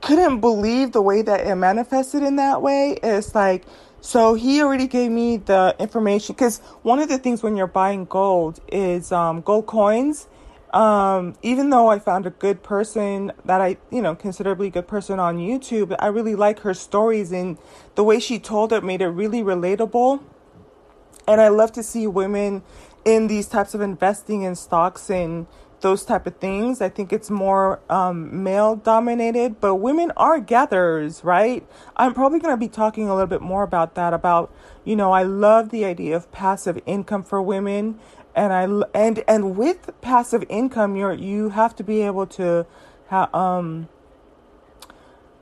couldn't 0.00 0.40
believe 0.40 0.92
the 0.92 1.02
way 1.02 1.22
that 1.22 1.46
it 1.46 1.54
manifested 1.54 2.22
in 2.22 2.36
that 2.36 2.62
way 2.62 2.98
it's 3.02 3.34
like 3.34 3.64
so 4.00 4.34
he 4.34 4.62
already 4.62 4.86
gave 4.86 5.10
me 5.10 5.36
the 5.36 5.76
information 5.78 6.34
because 6.34 6.58
one 6.82 6.98
of 6.98 7.08
the 7.08 7.18
things 7.18 7.42
when 7.42 7.56
you're 7.56 7.66
buying 7.66 8.06
gold 8.06 8.60
is 8.68 9.12
um, 9.12 9.42
gold 9.42 9.66
coins. 9.66 10.26
Um, 10.72 11.34
even 11.42 11.70
though 11.70 11.88
I 11.88 11.98
found 11.98 12.26
a 12.26 12.30
good 12.30 12.62
person 12.62 13.32
that 13.44 13.60
I, 13.60 13.76
you 13.90 14.00
know, 14.00 14.14
considerably 14.14 14.70
good 14.70 14.86
person 14.86 15.18
on 15.18 15.38
YouTube, 15.38 15.96
I 15.98 16.06
really 16.06 16.36
like 16.36 16.60
her 16.60 16.74
stories 16.74 17.32
and 17.32 17.58
the 17.96 18.04
way 18.04 18.20
she 18.20 18.38
told 18.38 18.72
it 18.72 18.84
made 18.84 19.02
it 19.02 19.08
really 19.08 19.42
relatable. 19.42 20.22
And 21.26 21.40
I 21.40 21.48
love 21.48 21.72
to 21.72 21.82
see 21.82 22.06
women 22.06 22.62
in 23.04 23.26
these 23.26 23.48
types 23.48 23.74
of 23.74 23.80
investing 23.80 24.42
in 24.42 24.54
stocks 24.54 25.10
and 25.10 25.46
those 25.80 26.04
type 26.04 26.26
of 26.26 26.36
things. 26.36 26.80
I 26.80 26.88
think 26.88 27.12
it's 27.12 27.30
more 27.30 27.80
um, 27.88 28.42
male 28.42 28.76
dominated, 28.76 29.60
but 29.60 29.76
women 29.76 30.12
are 30.16 30.38
gatherers, 30.40 31.24
right? 31.24 31.66
I'm 31.96 32.14
probably 32.14 32.38
going 32.38 32.52
to 32.52 32.58
be 32.58 32.68
talking 32.68 33.08
a 33.08 33.14
little 33.14 33.26
bit 33.26 33.40
more 33.40 33.62
about 33.62 33.94
that. 33.94 34.12
About 34.12 34.52
you 34.84 34.96
know, 34.96 35.12
I 35.12 35.22
love 35.22 35.70
the 35.70 35.84
idea 35.84 36.16
of 36.16 36.30
passive 36.32 36.80
income 36.86 37.22
for 37.22 37.40
women, 37.42 37.98
and 38.34 38.52
I 38.52 38.62
and 38.94 39.24
and 39.26 39.56
with 39.56 39.90
passive 40.00 40.44
income, 40.48 40.96
you're 40.96 41.12
you 41.12 41.50
have 41.50 41.74
to 41.76 41.84
be 41.84 42.02
able 42.02 42.26
to, 42.28 42.66
ha- 43.08 43.30
um, 43.34 43.88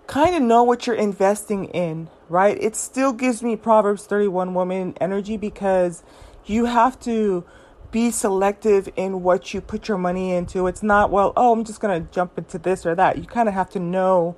kind 0.06 0.34
of 0.34 0.42
know 0.42 0.62
what 0.62 0.86
you're 0.86 0.96
investing 0.96 1.66
in, 1.66 2.08
right? 2.28 2.56
It 2.60 2.74
still 2.76 3.12
gives 3.12 3.42
me 3.42 3.56
Proverbs 3.56 4.06
31 4.06 4.54
woman 4.54 4.94
energy 5.00 5.36
because 5.36 6.02
you 6.46 6.64
have 6.64 6.98
to 7.00 7.44
be 7.90 8.10
selective 8.10 8.88
in 8.96 9.22
what 9.22 9.54
you 9.54 9.60
put 9.60 9.88
your 9.88 9.98
money 9.98 10.32
into. 10.32 10.66
It's 10.66 10.82
not, 10.82 11.10
well, 11.10 11.32
oh, 11.36 11.52
I'm 11.52 11.64
just 11.64 11.80
going 11.80 12.02
to 12.04 12.12
jump 12.12 12.36
into 12.36 12.58
this 12.58 12.84
or 12.84 12.94
that. 12.94 13.18
You 13.18 13.24
kind 13.24 13.48
of 13.48 13.54
have 13.54 13.70
to 13.70 13.78
know 13.78 14.36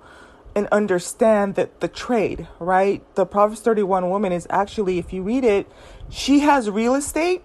and 0.54 0.66
understand 0.69 1.54
that 1.54 1.80
the 1.80 1.88
trade, 1.88 2.49
right? 2.59 3.02
The 3.14 3.25
Proverbs 3.25 3.61
31 3.61 4.09
woman 4.09 4.33
is 4.33 4.47
actually, 4.50 4.99
if 4.99 5.12
you 5.12 5.23
read 5.23 5.45
it, 5.45 5.71
she 6.09 6.40
has 6.40 6.69
real 6.69 6.95
estate. 6.95 7.42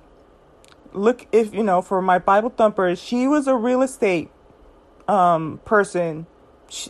Look, 0.96 1.28
if 1.32 1.54
you 1.54 1.64
know, 1.64 1.82
for 1.82 2.02
my 2.02 2.20
Bible 2.20 2.50
thumpers, 2.50 3.02
she 3.02 3.28
was 3.28 3.48
a 3.48 3.56
real 3.56 3.82
estate 3.82 4.30
um, 5.08 5.60
person, 5.66 6.26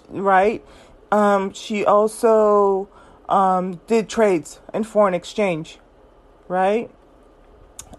right? 0.10 0.64
Um, 1.12 1.54
she 1.54 1.86
also 1.86 2.88
um, 3.28 3.82
did 3.88 4.10
trades 4.10 4.60
and 4.74 4.86
foreign 4.86 5.14
exchange, 5.14 5.80
right? 6.48 6.90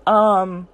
Um, 0.07 0.69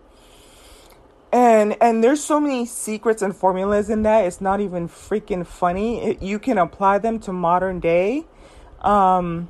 and 1.33 1.77
and 1.81 2.05
there's 2.05 2.23
so 2.23 2.39
many 2.39 2.67
secrets 2.67 3.23
and 3.23 3.35
formulas 3.35 3.89
in 3.89 4.03
that 4.03 4.27
it's 4.27 4.41
not 4.41 4.61
even 4.61 4.87
freaking 4.87 5.47
funny 5.47 6.03
it, 6.03 6.23
you 6.23 6.39
can 6.39 6.59
apply 6.59 6.99
them 6.99 7.19
to 7.19 7.33
modern 7.33 7.81
day 7.81 8.25
um 8.83 9.49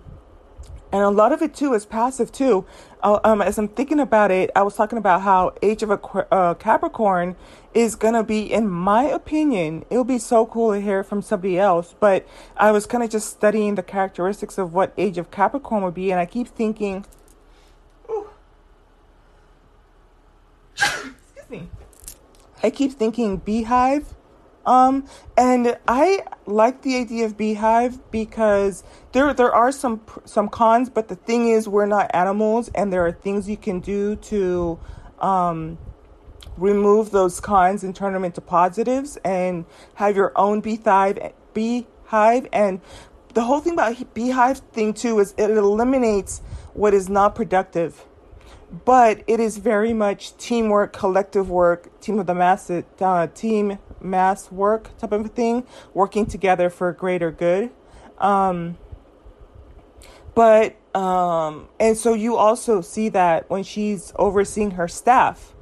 and 0.93 1.03
a 1.03 1.11
lot 1.11 1.33
of 1.33 1.43
it 1.43 1.53
too 1.55 1.75
is 1.75 1.85
passive 1.85 2.31
too 2.31 2.65
um, 3.03 3.43
as 3.43 3.59
i'm 3.59 3.69
thinking 3.69 4.01
about 4.01 4.31
it 4.31 4.51
i 4.55 4.63
was 4.63 4.75
talking 4.75 4.99
about 4.99 5.23
how 5.23 5.53
age 5.63 5.83
of 5.83 5.91
a 5.91 6.01
uh, 6.33 6.55
capricorn 6.55 7.37
is 7.75 7.95
gonna 7.95 8.23
be 8.23 8.53
in 8.53 8.69
my 8.69 9.05
opinion 9.05 9.85
it'll 9.91 10.05
be 10.05 10.19
so 10.19 10.47
cool 10.47 10.73
to 10.73 10.81
hear 10.81 11.03
from 11.03 11.23
somebody 11.23 11.59
else 11.59 11.95
but 12.01 12.27
i 12.57 12.71
was 12.71 12.87
kind 12.87 13.03
of 13.03 13.11
just 13.11 13.29
studying 13.31 13.75
the 13.75 13.83
characteristics 13.83 14.59
of 14.59 14.73
what 14.73 14.93
age 14.97 15.19
of 15.19 15.31
capricorn 15.31 15.83
would 15.83 15.95
be 15.95 16.11
and 16.11 16.21
i 16.21 16.27
keep 16.27 16.49
thinking 16.49 17.05
excuse 20.75 21.51
me. 21.51 21.69
I 22.63 22.71
keep 22.71 22.93
thinking 22.93 23.37
beehive. 23.39 24.15
Um, 24.65 25.07
and 25.37 25.79
I 25.89 26.25
like 26.47 26.83
the 26.83 26.97
idea 26.97 27.27
of 27.27 27.37
beehive 27.37 27.99
because 28.11 28.85
there 29.13 29.33
there 29.35 29.53
are 29.53 29.73
some 29.73 30.01
some 30.25 30.49
cons, 30.49 30.89
but 30.89 31.09
the 31.09 31.17
thing 31.17 31.49
is 31.49 31.69
we're 31.69 31.87
not 31.87 32.11
animals, 32.15 32.71
and 32.75 32.93
there 32.93 33.05
are 33.07 33.13
things 33.13 33.49
you 33.49 33.57
can 33.57 33.81
do 33.81 34.17
to 34.17 34.79
um, 35.21 35.79
remove 36.57 37.11
those 37.11 37.41
cons 37.41 37.83
and 37.83 37.95
turn 37.95 38.13
them 38.13 38.25
into 38.25 38.41
positives, 38.41 39.17
and 39.25 39.65
have 39.95 40.17
your 40.17 40.33
own 40.37 40.61
beehive 40.61 41.33
beehive. 41.55 42.47
And 42.53 42.81
the 43.35 43.43
whole 43.43 43.61
thing 43.61 43.75
about 43.75 44.15
beehive 44.15 44.59
thing 44.59 44.95
too 44.95 45.19
is 45.19 45.35
it 45.37 45.51
eliminates 45.51 46.41
what 46.75 46.95
is 46.95 47.09
not 47.09 47.35
productive 47.35 48.05
but 48.85 49.23
it 49.27 49.39
is 49.39 49.59
very 49.59 49.93
much 49.93 50.37
teamwork, 50.39 50.93
collective 50.93 51.51
work, 51.51 52.01
team 52.01 52.19
of 52.19 52.27
the 52.27 52.35
mass, 52.35 52.71
uh, 52.71 53.27
team 53.35 53.79
mass 54.03 54.51
work 54.51 54.97
type 54.99 55.13
of 55.13 55.31
thing, 55.31 55.67
working 55.95 56.27
together 56.27 56.71
for 56.71 56.93
greater 56.93 57.31
good. 57.31 57.71
Um, 58.19 58.77
but 60.35 60.77
um, 60.95 61.69
and 61.81 61.97
so 61.97 62.15
you 62.15 62.37
also 62.37 62.81
see 62.81 63.09
that 63.11 63.49
when 63.49 63.63
she's 63.63 64.13
overseeing 64.17 64.73
her 64.73 64.89
staff, 64.89 65.55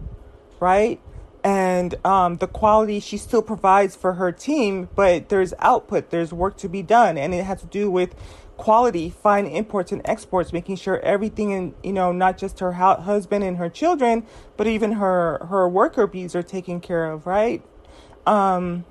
right? 0.58 1.00
And 1.42 1.94
um, 2.04 2.36
the 2.36 2.46
quality 2.46 3.00
she 3.00 3.16
still 3.16 3.42
provides 3.42 3.96
for 3.96 4.14
her 4.14 4.30
team, 4.30 4.88
but 4.94 5.28
there's 5.28 5.54
output, 5.58 6.10
there's 6.10 6.32
work 6.32 6.56
to 6.58 6.68
be 6.68 6.82
done, 6.82 7.16
and 7.16 7.32
it 7.32 7.44
has 7.44 7.60
to 7.60 7.66
do 7.66 7.90
with 7.90 8.14
quality 8.56 9.08
fine 9.08 9.46
imports 9.46 9.90
and 9.90 10.02
exports, 10.04 10.52
making 10.52 10.76
sure 10.76 11.00
everything 11.00 11.52
and 11.52 11.74
you 11.82 11.92
know 11.92 12.12
not 12.12 12.36
just 12.36 12.60
her 12.60 12.72
husband 12.72 13.42
and 13.42 13.56
her 13.56 13.70
children, 13.70 14.26
but 14.56 14.66
even 14.66 14.92
her 14.92 15.46
her 15.48 15.68
worker 15.68 16.06
bees 16.06 16.34
are 16.34 16.42
taken 16.42 16.80
care 16.80 17.10
of, 17.10 17.26
right? 17.26 17.62
Um, 18.26 18.84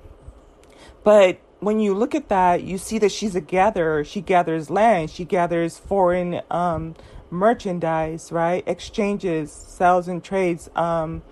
but 1.04 1.40
when 1.60 1.80
you 1.80 1.94
look 1.94 2.14
at 2.14 2.28
that, 2.28 2.62
you 2.62 2.78
see 2.78 2.98
that 2.98 3.12
she's 3.12 3.34
a 3.34 3.40
gatherer. 3.40 4.04
She 4.04 4.20
gathers 4.20 4.70
land. 4.70 5.10
She 5.10 5.24
gathers 5.24 5.78
foreign 5.78 6.40
um, 6.50 6.94
merchandise, 7.30 8.32
right? 8.32 8.64
Exchanges, 8.66 9.52
sells 9.52 10.08
and 10.08 10.22
trades. 10.22 10.70
Um, 10.74 11.22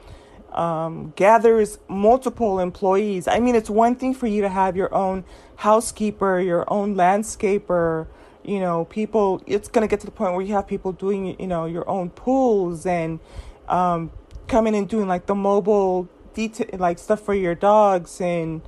um, 0.53 1.13
gathers 1.17 1.79
multiple 1.89 2.59
employees. 2.59 3.29
I 3.29 3.39
mean, 3.39 3.55
it's 3.55 3.71
one 3.71 3.97
thing 3.97 4.15
for 4.15 4.27
you 4.27 4.43
to 4.43 4.49
have 4.49 4.77
your 4.77 4.93
own 4.95 5.25
housekeeper, 5.57 6.41
your 6.41 6.65
own 6.73 6.95
landscaper, 6.95 8.07
you 8.45 8.61
know, 8.61 8.87
people, 8.87 9.43
it's 9.47 9.69
going 9.69 9.87
to 9.87 9.91
get 9.91 10.01
to 10.01 10.07
the 10.07 10.13
point 10.13 10.33
where 10.33 10.43
you 10.43 10.55
have 10.55 10.67
people 10.67 10.93
doing, 10.93 11.39
you 11.39 11.47
know, 11.47 11.67
your 11.67 11.89
own 11.89 12.11
pools 12.11 12.87
and 12.87 13.21
um, 13.69 14.11
coming 14.47 14.75
and 14.75 14.89
doing 14.89 15.07
like 15.07 15.27
the 15.27 15.35
mobile 15.35 16.09
detail, 16.39 16.69
like 16.79 16.99
stuff 16.99 17.21
for 17.21 17.35
your 17.35 17.55
dogs 17.55 18.21
and 18.21 18.63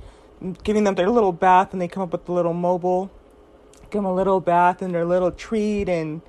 giving 0.63 0.83
them 0.83 0.95
their 0.95 1.09
little 1.09 1.31
bath 1.31 1.71
and 1.71 1.81
they 1.81 1.87
come 1.87 2.03
up 2.03 2.11
with 2.11 2.25
the 2.25 2.31
little 2.33 2.53
mobile, 2.53 3.09
give 3.83 3.99
them 4.01 4.05
a 4.05 4.13
little 4.13 4.41
bath 4.41 4.81
and 4.81 4.93
their 4.93 5.05
little 5.05 5.31
treat 5.31 5.87
and, 5.87 6.21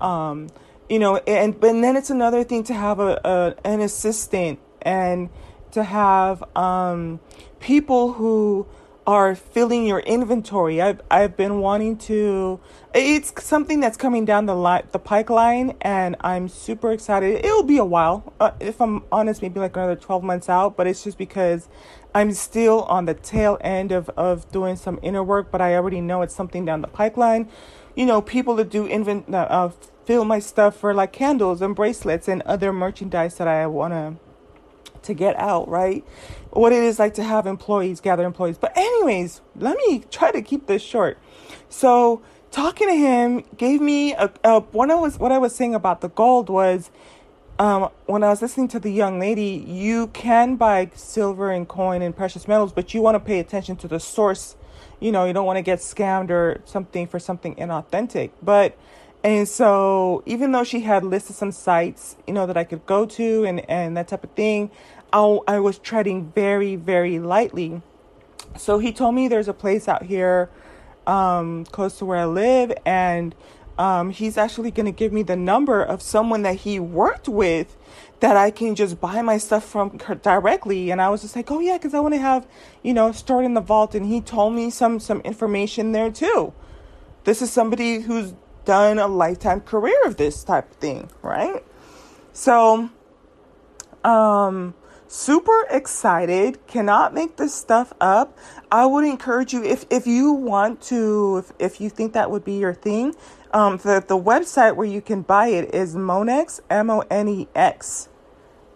um, 0.00 0.48
you 0.88 0.98
know, 0.98 1.16
and, 1.18 1.62
and 1.62 1.84
then 1.84 1.96
it's 1.96 2.10
another 2.10 2.42
thing 2.42 2.64
to 2.64 2.74
have 2.74 2.98
a, 2.98 3.20
a 3.24 3.54
an 3.64 3.80
assistant 3.80 4.58
and 4.82 5.30
to 5.70 5.84
have 5.84 6.42
um, 6.56 7.20
people 7.60 8.14
who 8.14 8.66
are 9.06 9.34
filling 9.34 9.84
your 9.86 10.00
inventory. 10.00 10.80
I've 10.80 11.00
I've 11.10 11.36
been 11.36 11.60
wanting 11.60 11.96
to. 11.98 12.60
It's 12.94 13.32
something 13.42 13.80
that's 13.80 13.96
coming 13.96 14.24
down 14.24 14.46
the 14.46 14.54
line, 14.54 14.84
the 14.92 14.98
pipeline, 14.98 15.76
and 15.80 16.14
I'm 16.20 16.48
super 16.48 16.92
excited. 16.92 17.44
It'll 17.44 17.62
be 17.64 17.78
a 17.78 17.84
while, 17.84 18.32
uh, 18.38 18.52
if 18.60 18.80
I'm 18.80 19.02
honest, 19.10 19.42
maybe 19.42 19.58
like 19.58 19.76
another 19.76 19.96
twelve 19.96 20.22
months 20.22 20.48
out. 20.48 20.76
But 20.76 20.86
it's 20.86 21.02
just 21.02 21.18
because 21.18 21.68
I'm 22.14 22.32
still 22.32 22.82
on 22.82 23.06
the 23.06 23.14
tail 23.14 23.58
end 23.60 23.92
of 23.92 24.08
of 24.10 24.50
doing 24.52 24.76
some 24.76 24.98
inner 25.02 25.22
work. 25.22 25.50
But 25.50 25.60
I 25.60 25.74
already 25.74 26.00
know 26.00 26.22
it's 26.22 26.34
something 26.34 26.64
down 26.64 26.82
the 26.82 26.88
pipeline. 26.88 27.48
You 27.96 28.06
know, 28.06 28.22
people 28.22 28.54
that 28.56 28.70
do 28.70 28.86
invent 28.86 29.34
uh, 29.34 29.46
uh 29.50 29.70
fill 30.04 30.24
my 30.24 30.38
stuff 30.38 30.76
for 30.76 30.94
like 30.94 31.12
candles 31.12 31.62
and 31.62 31.74
bracelets 31.74 32.28
and 32.28 32.42
other 32.42 32.72
merchandise 32.72 33.36
that 33.38 33.46
I 33.48 33.66
wanna 33.66 34.16
to 35.02 35.14
get 35.14 35.36
out, 35.36 35.68
right? 35.68 36.04
What 36.52 36.72
it 36.72 36.82
is 36.82 36.98
like 36.98 37.14
to 37.14 37.22
have 37.24 37.46
employees, 37.46 38.00
gather 38.00 38.24
employees. 38.24 38.58
But, 38.58 38.76
anyways, 38.76 39.40
let 39.56 39.76
me 39.76 40.04
try 40.10 40.30
to 40.30 40.42
keep 40.42 40.66
this 40.66 40.82
short. 40.82 41.18
So, 41.68 42.22
talking 42.50 42.88
to 42.88 42.94
him 42.94 43.42
gave 43.56 43.80
me 43.80 44.12
a, 44.12 44.30
a 44.44 44.60
one 44.60 44.90
I 44.90 44.94
was 44.94 45.18
what 45.18 45.32
I 45.32 45.38
was 45.38 45.54
saying 45.54 45.74
about 45.74 46.02
the 46.02 46.10
gold 46.10 46.50
was 46.50 46.90
um, 47.58 47.90
when 48.06 48.22
I 48.22 48.28
was 48.28 48.42
listening 48.42 48.68
to 48.68 48.80
the 48.80 48.90
young 48.90 49.20
lady, 49.20 49.64
you 49.66 50.08
can 50.08 50.56
buy 50.56 50.90
silver 50.94 51.50
and 51.50 51.68
coin 51.68 52.02
and 52.02 52.16
precious 52.16 52.48
metals, 52.48 52.72
but 52.72 52.92
you 52.92 53.02
want 53.02 53.14
to 53.14 53.20
pay 53.20 53.38
attention 53.38 53.76
to 53.76 53.88
the 53.88 54.00
source. 54.00 54.56
You 55.00 55.12
know, 55.12 55.24
you 55.24 55.32
don't 55.32 55.46
want 55.46 55.58
to 55.58 55.62
get 55.62 55.78
scammed 55.78 56.30
or 56.30 56.60
something 56.64 57.06
for 57.06 57.18
something 57.18 57.54
inauthentic. 57.56 58.30
But 58.42 58.76
and 59.24 59.48
so 59.48 60.22
even 60.26 60.52
though 60.52 60.64
she 60.64 60.80
had 60.80 61.04
listed 61.04 61.36
some 61.36 61.52
sites, 61.52 62.16
you 62.26 62.34
know, 62.34 62.46
that 62.46 62.56
I 62.56 62.64
could 62.64 62.84
go 62.86 63.06
to 63.06 63.44
and, 63.44 63.68
and 63.70 63.96
that 63.96 64.08
type 64.08 64.24
of 64.24 64.30
thing, 64.30 64.70
I, 65.12 65.38
I 65.46 65.60
was 65.60 65.78
treading 65.78 66.32
very, 66.34 66.76
very 66.76 67.18
lightly. 67.18 67.82
So 68.56 68.78
he 68.78 68.92
told 68.92 69.14
me 69.14 69.28
there's 69.28 69.48
a 69.48 69.54
place 69.54 69.88
out 69.88 70.04
here 70.04 70.50
um, 71.06 71.64
close 71.66 71.98
to 71.98 72.04
where 72.04 72.18
I 72.18 72.26
live, 72.26 72.72
and 72.84 73.34
um, 73.78 74.10
he's 74.10 74.36
actually 74.36 74.70
going 74.70 74.86
to 74.86 74.92
give 74.92 75.12
me 75.12 75.22
the 75.22 75.36
number 75.36 75.82
of 75.82 76.02
someone 76.02 76.42
that 76.42 76.56
he 76.56 76.78
worked 76.78 77.28
with 77.28 77.76
that 78.20 78.36
I 78.36 78.50
can 78.50 78.74
just 78.74 79.00
buy 79.00 79.22
my 79.22 79.38
stuff 79.38 79.64
from 79.64 79.98
directly. 80.22 80.90
And 80.90 81.00
I 81.00 81.08
was 81.08 81.22
just 81.22 81.34
like, 81.34 81.50
oh 81.50 81.60
yeah, 81.60 81.76
because 81.76 81.94
I 81.94 82.00
want 82.00 82.14
to 82.14 82.20
have, 82.20 82.46
you 82.82 82.94
know, 82.94 83.10
stored 83.12 83.44
in 83.44 83.54
the 83.54 83.60
vault. 83.60 83.94
And 83.94 84.06
he 84.06 84.20
told 84.20 84.54
me 84.54 84.70
some 84.70 85.00
some 85.00 85.20
information 85.22 85.92
there 85.92 86.10
too. 86.10 86.52
This 87.24 87.42
is 87.42 87.50
somebody 87.50 88.00
who's 88.00 88.34
done 88.64 88.98
a 88.98 89.08
lifetime 89.08 89.60
career 89.60 89.96
of 90.04 90.16
this 90.16 90.44
type 90.44 90.70
of 90.70 90.76
thing, 90.76 91.10
right? 91.22 91.64
So, 92.32 92.90
um, 94.04 94.74
super 95.12 95.66
excited 95.68 96.66
cannot 96.66 97.12
make 97.12 97.36
this 97.36 97.54
stuff 97.54 97.92
up 98.00 98.38
i 98.70 98.86
would 98.86 99.04
encourage 99.04 99.52
you 99.52 99.62
if 99.62 99.84
if 99.90 100.06
you 100.06 100.32
want 100.32 100.80
to 100.80 101.36
if, 101.36 101.52
if 101.58 101.80
you 101.82 101.90
think 101.90 102.14
that 102.14 102.30
would 102.30 102.42
be 102.42 102.54
your 102.54 102.72
thing 102.72 103.14
um 103.52 103.76
the 103.76 104.02
the 104.08 104.16
website 104.16 104.74
where 104.74 104.86
you 104.86 105.02
can 105.02 105.20
buy 105.20 105.48
it 105.48 105.74
is 105.74 105.94
monex 105.94 106.60
m-o-n-e-x 106.70 108.08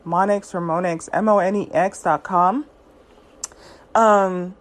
monex 0.05 0.55
or 0.55 0.61
monex 0.61 1.09
m-o-n-e-x 1.14 2.02
dot 2.02 2.23
com 2.23 2.66
um 3.95 4.55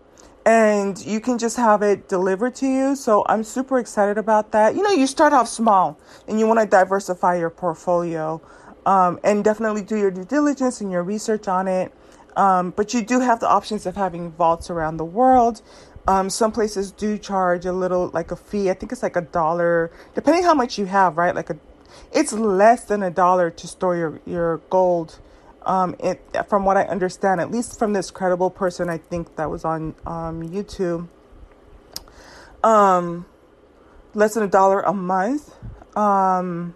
and 0.46 1.04
you 1.06 1.20
can 1.20 1.38
just 1.38 1.58
have 1.58 1.82
it 1.82 2.08
delivered 2.08 2.54
to 2.54 2.68
you. 2.68 2.96
So 2.96 3.26
I'm 3.28 3.44
super 3.44 3.80
excited 3.80 4.20
about 4.20 4.52
that. 4.52 4.76
You 4.76 4.84
know, 4.84 4.92
you 4.92 5.08
start 5.08 5.34
off 5.34 5.48
small 5.48 6.00
and 6.28 6.40
you 6.40 6.46
want 6.46 6.60
to 6.60 6.68
diversify 6.68 7.40
your 7.40 7.50
portfolio 7.50 8.40
um, 8.86 9.20
and 9.24 9.44
definitely 9.44 9.82
do 9.82 9.98
your 9.98 10.12
due 10.12 10.26
diligence 10.26 10.82
and 10.82 10.92
your 10.92 11.04
research 11.04 11.48
on 11.48 11.68
it. 11.68 11.94
Um, 12.36 12.72
but 12.72 12.94
you 12.94 13.02
do 13.02 13.22
have 13.22 13.40
the 13.40 13.48
options 13.48 13.86
of 13.86 13.96
having 13.96 14.32
vaults 14.32 14.70
around 14.70 14.98
the 14.98 15.06
world. 15.06 15.62
Um, 16.08 16.30
some 16.30 16.52
places 16.52 16.92
do 16.92 17.18
charge 17.18 17.66
a 17.66 17.74
little, 17.74 18.10
like 18.14 18.32
a 18.32 18.36
fee. 18.36 18.70
I 18.70 18.74
think 18.74 18.92
it's 18.92 19.02
like 19.02 19.16
a 19.16 19.22
dollar, 19.22 19.92
depending 20.14 20.44
how 20.44 20.54
much 20.54 20.78
you 20.78 20.86
have, 20.86 21.18
right? 21.18 21.34
Like 21.34 21.50
a, 21.50 21.58
it's 22.12 22.34
less 22.34 22.84
than 22.84 23.02
a 23.02 23.10
dollar 23.10 23.50
to 23.50 23.68
store 23.68 23.96
your 23.96 24.22
your 24.26 24.58
gold 24.70 25.20
um, 25.66 25.96
it, 26.00 26.22
from 26.48 26.64
what 26.64 26.78
I 26.78 26.84
understand, 26.84 27.42
at 27.42 27.52
least 27.52 27.80
from 27.80 27.94
this 27.94 28.12
credible 28.12 28.50
person, 28.50 28.90
I 28.90 28.98
think 29.00 29.36
that 29.36 29.50
was 29.50 29.66
on 29.66 29.96
um, 30.06 30.48
YouTube, 30.48 31.08
um, 32.64 33.26
less 34.14 34.36
than 34.36 34.44
a 34.44 34.48
dollar 34.48 34.82
a 34.82 34.94
month, 34.94 35.54
um, 35.98 36.76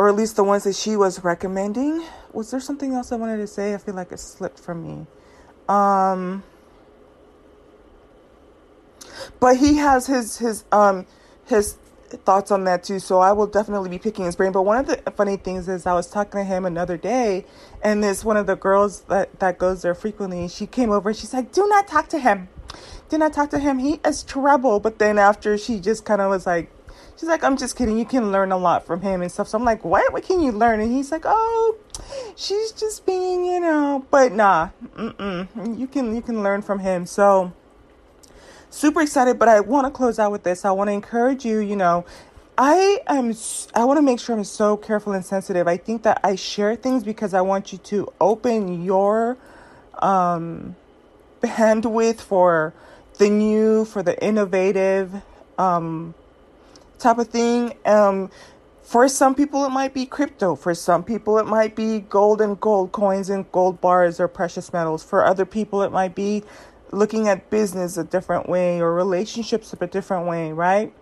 or 0.00 0.08
at 0.08 0.16
least 0.16 0.34
the 0.34 0.42
ones 0.42 0.64
that 0.64 0.74
she 0.74 0.96
was 0.96 1.22
recommending. 1.22 2.02
Was 2.32 2.50
there 2.50 2.58
something 2.58 2.94
else 2.94 3.12
I 3.12 3.16
wanted 3.16 3.36
to 3.36 3.46
say? 3.46 3.74
I 3.74 3.76
feel 3.76 3.94
like 3.94 4.12
it 4.12 4.18
slipped 4.18 4.58
from 4.58 4.82
me. 4.82 5.06
Um, 5.68 6.42
but 9.38 9.58
he 9.58 9.76
has 9.76 10.06
his 10.06 10.38
his 10.38 10.64
um 10.72 11.04
his 11.44 11.76
thoughts 12.24 12.50
on 12.50 12.64
that 12.64 12.82
too. 12.82 12.98
So 12.98 13.18
I 13.18 13.32
will 13.32 13.46
definitely 13.46 13.90
be 13.90 13.98
picking 13.98 14.24
his 14.24 14.36
brain. 14.36 14.52
But 14.52 14.62
one 14.62 14.78
of 14.78 14.86
the 14.86 15.10
funny 15.10 15.36
things 15.36 15.68
is 15.68 15.84
I 15.84 15.92
was 15.92 16.06
talking 16.06 16.40
to 16.40 16.44
him 16.44 16.64
another 16.64 16.96
day, 16.96 17.44
and 17.82 18.02
this 18.02 18.24
one 18.24 18.38
of 18.38 18.46
the 18.46 18.56
girls 18.56 19.02
that 19.02 19.38
that 19.40 19.58
goes 19.58 19.82
there 19.82 19.94
frequently. 19.94 20.48
She 20.48 20.66
came 20.66 20.90
over 20.92 21.10
and 21.10 21.18
she's 21.18 21.34
like, 21.34 21.52
"Do 21.52 21.68
not 21.68 21.86
talk 21.86 22.08
to 22.08 22.18
him. 22.18 22.48
Do 23.10 23.18
not 23.18 23.34
talk 23.34 23.50
to 23.50 23.58
him. 23.58 23.76
He 23.78 24.00
is 24.02 24.22
trouble." 24.22 24.80
But 24.80 24.98
then 24.98 25.18
after 25.18 25.58
she 25.58 25.78
just 25.78 26.06
kind 26.06 26.22
of 26.22 26.30
was 26.30 26.46
like. 26.46 26.72
She's 27.20 27.28
like, 27.28 27.44
I'm 27.44 27.58
just 27.58 27.76
kidding. 27.76 27.98
You 27.98 28.06
can 28.06 28.32
learn 28.32 28.50
a 28.50 28.56
lot 28.56 28.86
from 28.86 29.02
him 29.02 29.20
and 29.20 29.30
stuff. 29.30 29.46
So 29.46 29.58
I'm 29.58 29.64
like, 29.64 29.84
what? 29.84 30.10
What 30.10 30.22
can 30.22 30.40
you 30.40 30.52
learn? 30.52 30.80
And 30.80 30.90
he's 30.90 31.12
like, 31.12 31.24
oh, 31.26 31.76
she's 32.34 32.72
just 32.72 33.04
being, 33.04 33.44
you 33.44 33.60
know. 33.60 34.06
But 34.10 34.32
nah, 34.32 34.70
mm-mm. 34.96 35.78
you 35.78 35.86
can 35.86 36.16
you 36.16 36.22
can 36.22 36.42
learn 36.42 36.62
from 36.62 36.78
him. 36.78 37.04
So 37.04 37.52
super 38.70 39.02
excited, 39.02 39.38
but 39.38 39.48
I 39.48 39.60
want 39.60 39.86
to 39.86 39.90
close 39.90 40.18
out 40.18 40.32
with 40.32 40.44
this. 40.44 40.64
I 40.64 40.70
want 40.70 40.88
to 40.88 40.92
encourage 40.92 41.44
you, 41.44 41.58
you 41.58 41.76
know, 41.76 42.06
I 42.56 43.00
am 43.06 43.34
I 43.74 43.84
want 43.84 43.98
to 43.98 44.02
make 44.02 44.18
sure 44.18 44.34
I'm 44.34 44.42
so 44.42 44.78
careful 44.78 45.12
and 45.12 45.22
sensitive. 45.22 45.68
I 45.68 45.76
think 45.76 46.04
that 46.04 46.22
I 46.24 46.36
share 46.36 46.74
things 46.74 47.04
because 47.04 47.34
I 47.34 47.42
want 47.42 47.70
you 47.70 47.76
to 47.76 48.10
open 48.18 48.82
your 48.82 49.36
um 49.98 50.74
bandwidth 51.42 52.20
for 52.20 52.72
the 53.18 53.28
new, 53.28 53.84
for 53.84 54.02
the 54.02 54.18
innovative 54.24 55.20
um 55.58 56.14
type 57.00 57.18
of 57.18 57.28
thing. 57.28 57.74
Um 57.84 58.30
for 58.82 59.06
some 59.06 59.36
people, 59.36 59.64
it 59.64 59.70
might 59.70 59.94
be 59.94 60.04
crypto. 60.04 60.56
For 60.56 60.74
some 60.74 61.04
people, 61.04 61.38
it 61.38 61.46
might 61.46 61.76
be 61.76 62.00
gold 62.00 62.40
and 62.40 62.58
gold 62.58 62.90
coins 62.90 63.30
and 63.30 63.50
gold 63.52 63.80
bars 63.80 64.18
or 64.18 64.26
precious 64.26 64.72
metals. 64.72 65.04
For 65.04 65.24
other 65.24 65.44
people, 65.44 65.82
it 65.84 65.92
might 65.92 66.16
be 66.16 66.42
looking 66.90 67.28
at 67.28 67.50
business 67.50 67.96
a 67.96 68.02
different 68.02 68.48
way 68.48 68.80
or 68.80 68.92
relationships 68.92 69.72
a 69.72 69.86
different 69.86 70.26
way, 70.26 70.52
right? 70.52 70.92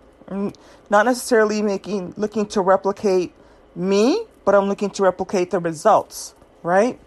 Not 0.91 1.07
necessarily 1.07 1.63
making 1.63 2.13
looking 2.19 2.45
to 2.49 2.61
replicate 2.61 3.33
me, 3.75 4.25
but 4.45 4.55
I'm 4.55 4.69
looking 4.69 4.91
to 4.91 5.03
replicate 5.03 5.51
the 5.51 5.59
results, 5.59 6.35
right? 6.63 7.01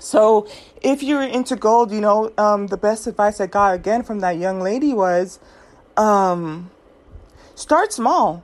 So 0.00 0.48
if 0.80 1.02
you're 1.02 1.22
into 1.22 1.54
gold, 1.54 1.92
you 1.92 2.00
know, 2.00 2.32
um, 2.36 2.66
the 2.68 2.76
best 2.76 3.06
advice 3.06 3.40
I 3.40 3.46
got 3.46 3.74
again 3.74 4.02
from 4.02 4.20
that 4.20 4.38
young 4.38 4.60
lady 4.60 4.92
was 4.92 5.38
um, 5.96 6.70
start 7.60 7.92
small, 7.92 8.42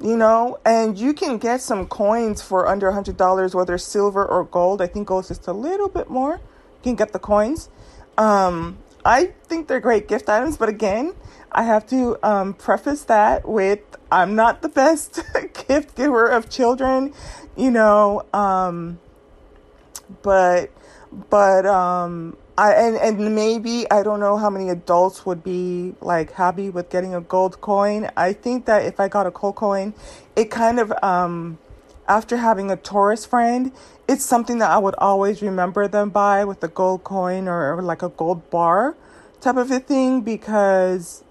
you 0.00 0.16
know, 0.16 0.58
and 0.64 0.96
you 0.98 1.12
can 1.12 1.38
get 1.38 1.60
some 1.60 1.86
coins 1.86 2.40
for 2.40 2.66
under 2.68 2.88
a 2.88 2.92
$100, 2.92 3.54
whether 3.54 3.76
silver 3.76 4.24
or 4.24 4.44
gold. 4.44 4.80
I 4.80 4.86
think 4.86 5.08
gold's 5.08 5.28
just 5.28 5.46
a 5.46 5.52
little 5.52 5.88
bit 5.88 6.08
more. 6.08 6.34
You 6.34 6.82
can 6.82 6.94
get 6.94 7.12
the 7.12 7.18
coins. 7.18 7.68
Um, 8.16 8.78
I 9.04 9.32
think 9.44 9.68
they're 9.68 9.80
great 9.80 10.08
gift 10.08 10.28
items, 10.28 10.56
but 10.56 10.68
again, 10.68 11.14
I 11.50 11.64
have 11.64 11.86
to 11.88 12.18
um, 12.22 12.54
preface 12.54 13.04
that 13.04 13.48
with 13.48 13.80
I'm 14.12 14.34
not 14.34 14.62
the 14.62 14.68
best 14.68 15.20
gift 15.68 15.96
giver 15.96 16.26
of 16.26 16.48
children, 16.48 17.12
you 17.56 17.70
know, 17.70 18.24
um, 18.32 19.00
but 20.22 20.70
but 21.28 21.66
um, 21.66 22.36
I 22.60 22.74
and 22.74 22.96
and 22.98 23.34
maybe 23.34 23.90
I 23.90 24.02
don't 24.02 24.20
know 24.20 24.36
how 24.36 24.50
many 24.50 24.68
adults 24.68 25.24
would 25.24 25.42
be 25.42 25.94
like 26.02 26.32
happy 26.32 26.68
with 26.68 26.90
getting 26.90 27.14
a 27.14 27.22
gold 27.22 27.62
coin. 27.62 28.10
I 28.18 28.34
think 28.34 28.66
that 28.66 28.84
if 28.84 29.00
I 29.00 29.08
got 29.08 29.26
a 29.26 29.30
gold 29.30 29.56
coin, 29.56 29.94
it 30.36 30.50
kind 30.50 30.78
of 30.78 30.92
um 31.02 31.58
after 32.06 32.36
having 32.36 32.70
a 32.70 32.76
Taurus 32.76 33.24
friend, 33.24 33.72
it's 34.06 34.26
something 34.26 34.58
that 34.58 34.70
I 34.70 34.76
would 34.76 34.94
always 34.98 35.40
remember 35.40 35.88
them 35.88 36.10
by 36.10 36.44
with 36.44 36.62
a 36.62 36.68
gold 36.68 37.02
coin 37.02 37.48
or, 37.48 37.76
or 37.76 37.82
like 37.82 38.02
a 38.02 38.10
gold 38.10 38.50
bar 38.50 38.94
type 39.40 39.56
of 39.56 39.70
a 39.70 39.80
thing 39.80 40.20
because 40.20 41.24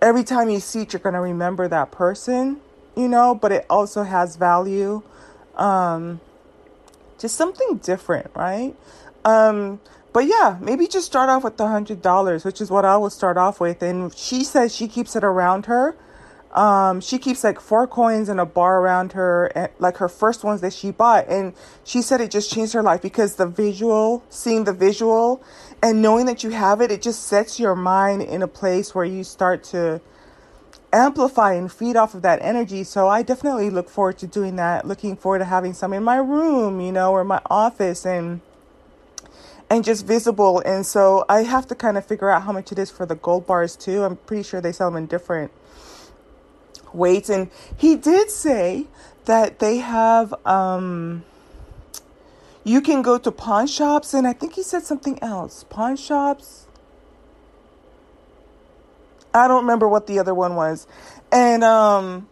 every 0.00 0.24
time 0.24 0.48
you 0.48 0.60
see 0.60 0.82
it, 0.82 0.92
you're 0.94 1.00
to 1.12 1.20
remember 1.20 1.68
that 1.68 1.90
person, 1.90 2.62
you 2.96 3.08
know, 3.08 3.34
but 3.34 3.52
it 3.52 3.66
also 3.68 4.04
has 4.04 4.36
value. 4.36 5.02
Um, 5.56 6.22
just 7.18 7.36
something 7.36 7.76
different, 7.76 8.30
right? 8.34 8.74
Um, 9.26 9.80
but 10.16 10.24
yeah, 10.26 10.56
maybe 10.62 10.88
just 10.88 11.04
start 11.04 11.28
off 11.28 11.44
with 11.44 11.58
the 11.58 11.68
hundred 11.68 12.00
dollars, 12.00 12.40
which 12.42 12.62
is 12.64 12.70
what 12.70 12.86
I 12.86 12.96
would 12.96 13.12
start 13.12 13.36
off 13.36 13.60
with. 13.60 13.82
And 13.82 14.14
she 14.16 14.44
says 14.44 14.74
she 14.74 14.88
keeps 14.88 15.14
it 15.14 15.24
around 15.24 15.66
her 15.66 15.94
Um, 16.52 17.02
she 17.02 17.18
keeps 17.18 17.44
like 17.44 17.60
four 17.60 17.86
coins 17.86 18.30
in 18.30 18.38
a 18.38 18.46
bar 18.46 18.80
around 18.80 19.12
her, 19.12 19.46
and, 19.54 19.70
like 19.78 19.98
her 19.98 20.08
first 20.08 20.42
ones 20.42 20.62
that 20.62 20.72
she 20.72 20.90
bought. 20.90 21.28
And 21.28 21.52
she 21.84 22.00
said 22.02 22.20
it 22.22 22.30
just 22.30 22.50
changed 22.52 22.72
her 22.72 22.82
life 22.82 23.02
because 23.02 23.36
the 23.36 23.46
visual, 23.46 24.24
seeing 24.30 24.64
the 24.64 24.72
visual 24.72 25.42
and 25.82 26.00
knowing 26.00 26.26
that 26.26 26.42
you 26.42 26.50
have 26.50 26.80
it, 26.80 26.90
it 26.90 27.02
just 27.02 27.24
sets 27.24 27.60
your 27.60 27.76
mind 27.76 28.22
in 28.22 28.42
a 28.42 28.48
place 28.48 28.94
where 28.94 29.04
you 29.04 29.22
start 29.22 29.64
to 29.64 30.00
amplify 30.92 31.52
and 31.52 31.70
feed 31.70 31.96
off 31.96 32.14
of 32.14 32.22
that 32.22 32.40
energy. 32.40 32.84
So 32.84 33.08
I 33.08 33.22
definitely 33.22 33.68
look 33.70 33.90
forward 33.90 34.18
to 34.18 34.26
doing 34.26 34.56
that. 34.56 34.86
Looking 34.86 35.16
forward 35.16 35.40
to 35.40 35.44
having 35.44 35.74
some 35.74 35.92
in 35.92 36.04
my 36.04 36.16
room, 36.16 36.80
you 36.80 36.92
know, 36.92 37.12
or 37.12 37.24
my 37.24 37.42
office 37.50 38.06
and 38.06 38.40
and 39.68 39.84
just 39.84 40.06
visible. 40.06 40.60
And 40.60 40.86
so 40.86 41.24
I 41.28 41.42
have 41.42 41.66
to 41.68 41.74
kind 41.74 41.96
of 41.96 42.06
figure 42.06 42.30
out 42.30 42.42
how 42.42 42.52
much 42.52 42.72
it 42.72 42.78
is 42.78 42.90
for 42.90 43.06
the 43.06 43.16
gold 43.16 43.46
bars 43.46 43.76
too. 43.76 44.04
I'm 44.04 44.16
pretty 44.16 44.42
sure 44.42 44.60
they 44.60 44.72
sell 44.72 44.90
them 44.90 44.96
in 44.96 45.06
different 45.06 45.52
weights. 46.92 47.28
And 47.28 47.50
he 47.76 47.96
did 47.96 48.30
say 48.30 48.86
that 49.24 49.58
they 49.58 49.78
have, 49.78 50.34
um, 50.46 51.24
you 52.64 52.80
can 52.80 53.02
go 53.02 53.18
to 53.18 53.30
pawn 53.30 53.66
shops, 53.66 54.14
and 54.14 54.26
I 54.26 54.32
think 54.32 54.54
he 54.54 54.62
said 54.62 54.82
something 54.82 55.22
else. 55.22 55.64
Pawn 55.68 55.96
shops. 55.96 56.66
I 59.34 59.46
don't 59.48 59.62
remember 59.62 59.88
what 59.88 60.06
the 60.06 60.18
other 60.18 60.34
one 60.34 60.56
was. 60.56 60.86
And, 61.30 61.62
um, 61.62 62.28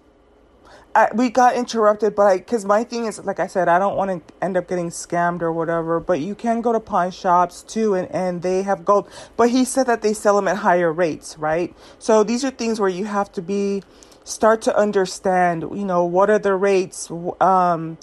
I, 0.95 1.09
we 1.15 1.29
got 1.29 1.57
interrupted, 1.57 2.15
but 2.15 2.27
I, 2.27 2.39
cause 2.39 2.65
my 2.65 2.85
thing 2.85 3.07
is, 3.07 3.19
like 3.25 3.41
I 3.41 3.49
said, 3.49 3.69
I 3.69 3.79
don't 3.79 3.97
want 3.97 4.29
to 4.29 4.35
end 4.45 4.57
up 4.57 4.69
getting 4.69 4.91
scammed 4.91 5.43
or 5.43 5.53
whatever, 5.53 5.99
but 5.99 6.21
you 6.21 6.35
can 6.35 6.61
go 6.61 6.73
to 6.73 6.79
pawn 6.79 7.11
shops 7.11 7.63
too 7.63 7.95
and, 7.95 8.11
and 8.13 8.43
they 8.43 8.63
have 8.63 8.85
gold, 8.85 9.09
but 9.37 9.51
he 9.51 9.65
said 9.65 9.87
that 9.87 10.03
they 10.03 10.13
sell 10.13 10.37
them 10.37 10.47
at 10.47 10.59
higher 10.59 10.93
rates, 10.93 11.37
right? 11.37 11.75
So 11.99 12.23
these 12.23 12.45
are 12.45 12.51
things 12.51 12.79
where 12.79 12.89
you 12.89 13.07
have 13.07 13.33
to 13.33 13.43
be 13.43 13.83
start 14.25 14.63
to 14.63 14.77
understand, 14.77 15.63
you 15.63 15.85
know, 15.85 16.05
what 16.05 16.31
are 16.31 16.39
the 16.39 16.55
rates? 16.55 17.11
Um, 17.41 17.99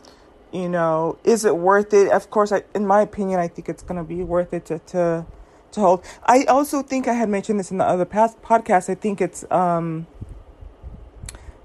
you 0.52 0.70
know, 0.70 1.18
is 1.24 1.46
it 1.46 1.58
worth 1.58 1.94
it? 1.94 2.12
Of 2.12 2.30
course, 2.30 2.52
I, 2.52 2.64
in 2.76 2.86
my 2.86 3.02
opinion, 3.02 3.40
I 3.40 3.48
think 3.48 3.70
it's 3.70 3.84
going 3.84 3.98
to 3.98 4.04
be 4.04 4.24
worth 4.24 4.54
it 4.54 4.66
to, 4.66 4.80
to, 4.80 5.26
to 5.72 5.80
hold. 5.80 6.06
I 6.26 6.44
also 6.44 6.84
think 6.84 7.08
I 7.08 7.14
had 7.14 7.30
mentioned 7.30 7.60
this 7.60 7.72
in 7.72 7.78
the 7.78 7.86
other 7.86 8.06
past 8.06 8.42
podcast. 8.42 8.90
I 8.90 8.96
think 8.96 9.22
it's, 9.22 9.50
um, 9.50 10.08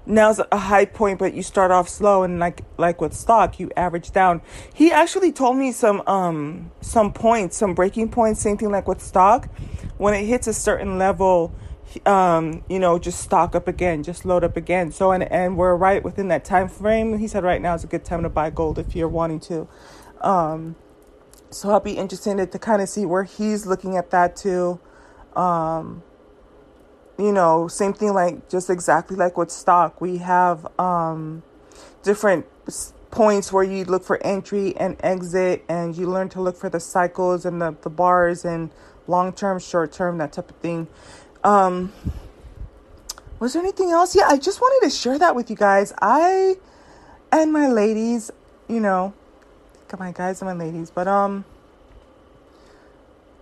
now's 0.07 0.39
a 0.51 0.57
high 0.57 0.85
point, 0.85 1.19
but 1.19 1.33
you 1.33 1.43
start 1.43 1.69
off 1.69 1.89
slow 1.89 2.23
and 2.23 2.39
like, 2.39 2.61
like 2.77 3.01
with 3.01 3.13
stock, 3.13 3.59
you 3.59 3.69
average 3.75 4.11
down. 4.11 4.41
He 4.73 4.91
actually 4.91 5.31
told 5.31 5.57
me 5.57 5.71
some, 5.71 6.01
um, 6.07 6.71
some 6.81 7.13
points, 7.13 7.57
some 7.57 7.75
breaking 7.75 8.09
points, 8.09 8.39
same 8.39 8.57
thing 8.57 8.71
like 8.71 8.87
with 8.87 9.01
stock. 9.01 9.49
When 9.97 10.13
it 10.13 10.25
hits 10.25 10.47
a 10.47 10.53
certain 10.53 10.97
level, 10.97 11.53
um, 12.05 12.63
you 12.69 12.79
know, 12.79 12.99
just 12.99 13.19
stock 13.19 13.55
up 13.55 13.67
again, 13.67 14.03
just 14.03 14.25
load 14.25 14.43
up 14.43 14.55
again. 14.57 14.91
So, 14.91 15.11
and, 15.11 15.23
and 15.23 15.57
we're 15.57 15.75
right 15.75 16.03
within 16.03 16.29
that 16.29 16.45
time 16.45 16.69
frame. 16.69 17.17
He 17.17 17.27
said 17.27 17.43
right 17.43 17.61
now 17.61 17.75
is 17.75 17.83
a 17.83 17.87
good 17.87 18.05
time 18.05 18.23
to 18.23 18.29
buy 18.29 18.49
gold 18.49 18.79
if 18.79 18.95
you're 18.95 19.07
wanting 19.07 19.39
to. 19.41 19.67
Um, 20.21 20.75
so 21.49 21.69
I'll 21.69 21.79
be 21.79 21.93
interested 21.93 22.51
to 22.51 22.59
kind 22.59 22.81
of 22.81 22.89
see 22.89 23.05
where 23.05 23.23
he's 23.23 23.65
looking 23.65 23.97
at 23.97 24.11
that 24.11 24.35
too. 24.35 24.79
Um, 25.35 26.03
you 27.17 27.31
know, 27.31 27.67
same 27.67 27.93
thing 27.93 28.13
like 28.13 28.49
just 28.49 28.69
exactly 28.69 29.15
like 29.15 29.37
with 29.37 29.51
stock, 29.51 29.99
we 29.99 30.17
have 30.17 30.67
um, 30.79 31.43
different 32.03 32.45
points 33.09 33.51
where 33.51 33.63
you 33.63 33.85
look 33.85 34.03
for 34.03 34.21
entry 34.23 34.75
and 34.77 34.95
exit, 34.99 35.63
and 35.67 35.95
you 35.95 36.07
learn 36.07 36.29
to 36.29 36.41
look 36.41 36.55
for 36.55 36.69
the 36.69 36.79
cycles 36.79 37.45
and 37.45 37.61
the, 37.61 37.75
the 37.81 37.89
bars 37.89 38.45
and 38.45 38.69
long 39.07 39.33
term, 39.33 39.59
short 39.59 39.91
term, 39.91 40.17
that 40.19 40.33
type 40.33 40.49
of 40.49 40.55
thing. 40.57 40.87
Um, 41.43 41.91
was 43.39 43.53
there 43.53 43.61
anything 43.61 43.91
else? 43.91 44.15
Yeah, 44.15 44.27
I 44.27 44.37
just 44.37 44.61
wanted 44.61 44.89
to 44.89 44.95
share 44.95 45.17
that 45.19 45.35
with 45.35 45.49
you 45.49 45.55
guys. 45.55 45.93
I 46.01 46.55
and 47.31 47.51
my 47.51 47.67
ladies, 47.67 48.31
you 48.67 48.79
know, 48.79 49.13
my 49.97 50.11
guys 50.11 50.41
and 50.41 50.49
my 50.49 50.65
ladies, 50.65 50.91
but 50.91 51.07
um, 51.07 51.45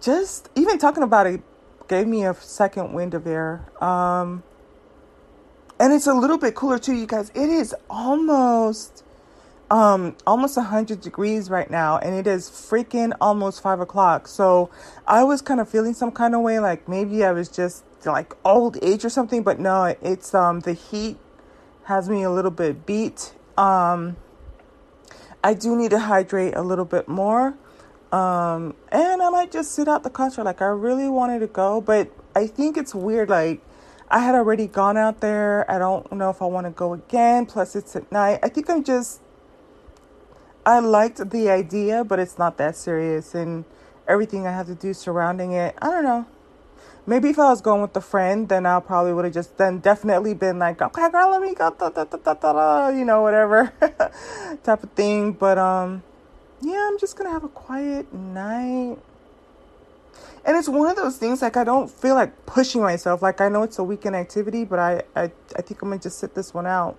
just 0.01 0.49
even 0.55 0.77
talking 0.77 1.03
about 1.03 1.27
it 1.27 1.41
gave 1.87 2.07
me 2.07 2.25
a 2.25 2.33
second 2.33 2.93
wind 2.93 3.13
of 3.13 3.27
air. 3.27 3.65
Um, 3.81 4.43
and 5.79 5.93
it's 5.93 6.07
a 6.07 6.13
little 6.13 6.37
bit 6.37 6.55
cooler 6.55 6.79
too, 6.79 6.93
you 6.93 7.05
guys. 7.05 7.31
It 7.35 7.49
is 7.49 7.75
almost 7.89 9.03
um 9.71 10.15
almost 10.27 10.57
100 10.57 11.01
degrees 11.01 11.49
right 11.49 11.71
now 11.71 11.97
and 11.97 12.13
it 12.13 12.27
is 12.27 12.49
freaking 12.49 13.11
almost 13.19 13.63
five 13.63 13.79
o'clock 13.79 14.27
so 14.27 14.69
i 15.07 15.23
was 15.23 15.41
kind 15.41 15.59
of 15.59 15.67
feeling 15.67 15.93
some 15.93 16.11
kind 16.11 16.35
of 16.35 16.41
way 16.41 16.59
like 16.59 16.87
maybe 16.87 17.25
i 17.25 17.31
was 17.31 17.49
just 17.49 17.83
like 18.05 18.35
old 18.45 18.77
age 18.83 19.03
or 19.03 19.09
something 19.09 19.41
but 19.41 19.59
no 19.59 19.95
it's 20.03 20.35
um 20.35 20.59
the 20.59 20.73
heat 20.73 21.17
has 21.85 22.07
me 22.07 22.21
a 22.21 22.29
little 22.29 22.51
bit 22.51 22.85
beat 22.85 23.33
um 23.57 24.15
i 25.43 25.51
do 25.51 25.75
need 25.75 25.89
to 25.89 25.99
hydrate 25.99 26.55
a 26.55 26.61
little 26.61 26.85
bit 26.85 27.07
more 27.07 27.57
um 28.15 28.73
and 28.91 29.21
i 29.21 29.29
might 29.29 29.51
just 29.51 29.71
sit 29.71 29.87
out 29.87 30.03
the 30.03 30.09
concert 30.09 30.43
like 30.43 30.61
i 30.61 30.65
really 30.65 31.09
wanted 31.09 31.39
to 31.39 31.47
go 31.47 31.81
but 31.81 32.09
i 32.35 32.47
think 32.47 32.77
it's 32.77 32.95
weird 32.95 33.29
like 33.29 33.61
i 34.09 34.19
had 34.19 34.35
already 34.35 34.67
gone 34.67 34.95
out 34.95 35.19
there 35.19 35.69
i 35.69 35.77
don't 35.77 36.09
know 36.11 36.29
if 36.29 36.41
i 36.41 36.45
want 36.45 36.65
to 36.65 36.71
go 36.71 36.93
again 36.93 37.45
plus 37.45 37.75
it's 37.75 37.95
at 37.95 38.09
night 38.11 38.39
i 38.43 38.47
think 38.47 38.69
i'm 38.69 38.83
just 38.83 39.19
I 40.65 40.79
liked 40.79 41.29
the 41.29 41.49
idea, 41.51 42.03
but 42.03 42.17
it's 42.17 42.39
not 42.39 42.57
that 42.57 42.75
serious 42.75 43.35
and 43.35 43.65
everything 44.07 44.47
I 44.47 44.51
have 44.51 44.65
to 44.65 44.73
do 44.73 44.95
surrounding 44.95 45.51
it. 45.51 45.75
I 45.79 45.91
don't 45.91 46.03
know. 46.03 46.25
Maybe 47.05 47.29
if 47.29 47.37
I 47.37 47.49
was 47.49 47.61
going 47.61 47.83
with 47.83 47.95
a 47.95 48.01
friend, 48.01 48.49
then 48.49 48.65
I 48.65 48.79
probably 48.79 49.13
would 49.13 49.25
have 49.25 49.33
just 49.33 49.59
then 49.59 49.77
definitely 49.77 50.33
been 50.33 50.57
like, 50.57 50.81
okay, 50.81 51.07
girl, 51.11 51.29
let 51.29 51.41
me 51.41 51.53
go, 51.53 51.69
da, 51.69 51.89
da, 51.89 52.33
da, 52.33 52.89
you 52.89 53.05
know, 53.05 53.21
whatever 53.21 53.71
type 54.63 54.81
of 54.81 54.91
thing. 54.93 55.33
But 55.33 55.59
um, 55.59 56.01
yeah, 56.61 56.87
I'm 56.89 56.99
just 56.99 57.15
gonna 57.15 57.31
have 57.31 57.43
a 57.43 57.49
quiet 57.49 58.13
night. 58.13 58.97
And 60.45 60.55
it's 60.55 60.69
one 60.69 60.89
of 60.89 60.95
those 60.95 61.17
things 61.17 61.41
like 61.41 61.57
I 61.57 61.63
don't 61.63 61.89
feel 61.89 62.15
like 62.15 62.45
pushing 62.45 62.81
myself. 62.81 63.21
Like 63.21 63.41
I 63.41 63.49
know 63.49 63.63
it's 63.63 63.79
a 63.79 63.83
weekend 63.83 64.15
activity, 64.15 64.63
but 64.63 64.79
I 64.79 65.03
I, 65.15 65.31
I 65.55 65.61
think 65.61 65.81
I'm 65.81 65.89
gonna 65.89 66.01
just 66.01 66.19
sit 66.19 66.35
this 66.35 66.53
one 66.53 66.67
out 66.67 66.97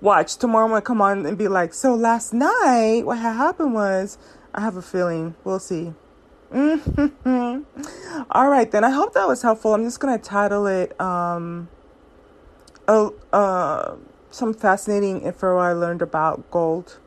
watch 0.00 0.36
tomorrow 0.36 0.64
I'm 0.64 0.70
gonna 0.70 0.82
come 0.82 1.00
on 1.00 1.26
and 1.26 1.38
be 1.38 1.48
like, 1.48 1.74
so 1.74 1.94
last 1.94 2.32
night 2.32 3.02
what 3.04 3.18
happened 3.18 3.74
was 3.74 4.18
I 4.54 4.60
have 4.60 4.76
a 4.76 4.82
feeling. 4.82 5.34
We'll 5.44 5.58
see. 5.58 5.92
Mm-hmm. 6.52 8.22
All 8.30 8.48
right 8.48 8.70
then. 8.70 8.84
I 8.84 8.90
hope 8.90 9.14
that 9.14 9.26
was 9.26 9.42
helpful. 9.42 9.74
I'm 9.74 9.84
just 9.84 10.00
gonna 10.00 10.18
title 10.18 10.66
it 10.66 10.98
um 11.00 11.68
oh 12.86 13.14
uh 13.32 13.96
some 14.30 14.52
fascinating 14.52 15.22
info 15.22 15.56
I 15.58 15.72
learned 15.72 16.02
about 16.02 16.50
gold. 16.50 16.98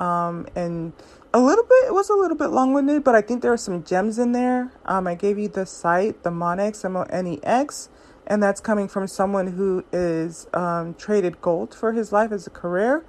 Um 0.00 0.46
and 0.54 0.92
a 1.32 1.40
little 1.40 1.64
bit 1.64 1.86
it 1.86 1.94
was 1.94 2.10
a 2.10 2.14
little 2.14 2.36
bit 2.36 2.48
long 2.48 2.72
winded, 2.72 3.04
but 3.04 3.14
I 3.14 3.20
think 3.20 3.42
there 3.42 3.52
are 3.52 3.58
some 3.58 3.84
gems 3.84 4.18
in 4.18 4.32
there. 4.32 4.72
Um 4.84 5.06
I 5.06 5.14
gave 5.14 5.38
you 5.38 5.48
the 5.48 5.66
site, 5.66 6.22
the 6.22 6.30
Monex 6.30 6.84
M 6.84 6.96
O 6.96 7.02
N 7.02 7.26
E 7.26 7.40
X 7.42 7.88
and 8.26 8.42
that's 8.42 8.60
coming 8.60 8.88
from 8.88 9.06
someone 9.06 9.52
who 9.52 9.84
is 9.92 10.48
um, 10.52 10.94
traded 10.94 11.40
gold 11.40 11.74
for 11.74 11.92
his 11.92 12.12
life 12.12 12.32
as 12.32 12.46
a 12.46 12.50
career. 12.50 13.04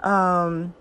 Um, 0.00 0.74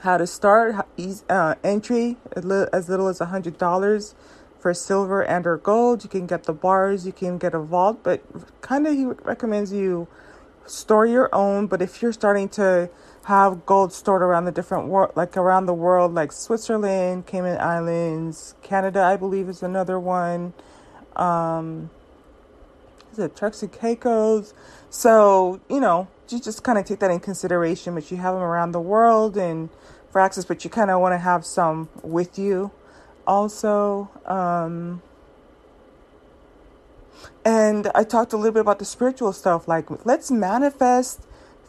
how 0.00 0.18
to 0.18 0.26
start 0.26 0.86
uh, 1.28 1.54
entry 1.64 2.16
as 2.34 2.88
little 2.88 3.08
as 3.08 3.20
a 3.20 3.26
hundred 3.26 3.56
dollars 3.56 4.14
for 4.60 4.74
silver 4.74 5.22
and 5.24 5.46
or 5.46 5.56
gold. 5.56 6.04
You 6.04 6.10
can 6.10 6.26
get 6.26 6.44
the 6.44 6.52
bars, 6.52 7.06
you 7.06 7.12
can 7.12 7.38
get 7.38 7.54
a 7.54 7.58
vault, 7.58 8.00
but 8.02 8.22
kind 8.60 8.86
of 8.86 8.94
he 8.94 9.06
recommends 9.06 9.72
you 9.72 10.08
store 10.66 11.06
your 11.06 11.34
own. 11.34 11.66
But 11.66 11.80
if 11.80 12.02
you're 12.02 12.12
starting 12.12 12.48
to 12.50 12.90
have 13.26 13.66
gold 13.66 13.92
stored 13.92 14.22
around 14.22 14.44
the 14.44 14.52
different 14.52 14.86
world, 14.86 15.10
like 15.16 15.36
around 15.36 15.66
the 15.66 15.74
world, 15.74 16.14
like 16.14 16.30
Switzerland, 16.30 17.26
Cayman 17.26 17.60
Islands, 17.60 18.54
Canada, 18.62 19.02
I 19.02 19.16
believe 19.16 19.48
is 19.48 19.64
another 19.64 19.98
one. 19.98 20.54
Um, 21.16 21.90
it 23.18 23.34
Turks 23.34 23.62
and 23.62 23.72
Caicos. 23.72 24.54
So, 24.90 25.60
you 25.68 25.80
know, 25.80 26.06
you 26.28 26.38
just 26.38 26.62
kind 26.62 26.78
of 26.78 26.84
take 26.84 27.00
that 27.00 27.10
in 27.10 27.18
consideration, 27.18 27.96
but 27.96 28.12
you 28.12 28.16
have 28.18 28.34
them 28.34 28.44
around 28.44 28.70
the 28.70 28.80
world 28.80 29.36
and 29.36 29.70
for 30.12 30.20
access, 30.20 30.44
but 30.44 30.62
you 30.62 30.70
kind 30.70 30.92
of 30.92 31.00
want 31.00 31.12
to 31.12 31.18
have 31.18 31.44
some 31.44 31.88
with 32.02 32.38
you 32.38 32.70
also. 33.26 34.08
Um, 34.24 35.02
and 37.44 37.90
I 37.92 38.04
talked 38.04 38.32
a 38.32 38.36
little 38.36 38.52
bit 38.52 38.60
about 38.60 38.78
the 38.78 38.84
spiritual 38.84 39.32
stuff, 39.32 39.66
like 39.66 40.06
let's 40.06 40.30
manifest 40.30 41.22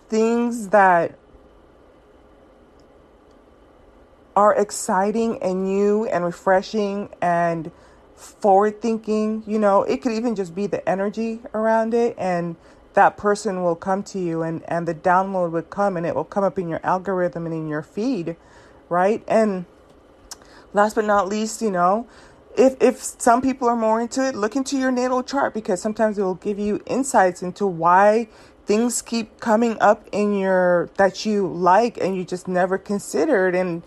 things 0.07 0.69
that 0.69 1.17
are 4.37 4.53
exciting 4.53 5.41
and 5.41 5.63
new 5.63 6.05
and 6.05 6.23
refreshing 6.23 7.09
and 7.23 7.71
forward 8.15 8.79
thinking, 8.79 9.43
you 9.47 9.57
know, 9.57 9.81
it 9.81 9.99
could 10.03 10.11
even 10.11 10.35
just 10.35 10.53
be 10.53 10.67
the 10.67 10.87
energy 10.87 11.39
around 11.55 11.95
it 11.95 12.13
and 12.19 12.55
that 12.93 13.17
person 13.17 13.63
will 13.63 13.75
come 13.75 14.03
to 14.03 14.19
you 14.19 14.43
and 14.43 14.63
and 14.67 14.87
the 14.87 14.93
download 14.93 15.49
would 15.49 15.71
come 15.71 15.97
and 15.97 16.05
it 16.05 16.13
will 16.13 16.23
come 16.23 16.43
up 16.43 16.59
in 16.59 16.69
your 16.69 16.79
algorithm 16.83 17.47
and 17.47 17.55
in 17.55 17.67
your 17.67 17.81
feed, 17.81 18.35
right? 18.89 19.23
And 19.27 19.65
last 20.71 20.93
but 20.93 21.05
not 21.05 21.27
least, 21.27 21.63
you 21.63 21.71
know, 21.71 22.07
if 22.55 22.75
if 22.79 22.99
some 22.99 23.41
people 23.41 23.67
are 23.67 23.75
more 23.75 23.99
into 23.99 24.23
it, 24.23 24.35
look 24.35 24.55
into 24.55 24.77
your 24.77 24.91
natal 24.91 25.23
chart 25.23 25.55
because 25.55 25.81
sometimes 25.81 26.19
it 26.19 26.21
will 26.21 26.35
give 26.35 26.59
you 26.59 26.79
insights 26.85 27.41
into 27.41 27.65
why 27.65 28.27
things 28.67 29.01
keep 29.01 29.39
coming 29.39 29.77
up 29.79 30.07
in 30.11 30.37
your 30.37 30.91
that 30.97 31.25
you 31.25 31.47
like 31.47 31.97
and 31.97 32.15
you 32.15 32.23
just 32.23 32.47
never 32.47 32.77
considered 32.77 33.55
and 33.55 33.81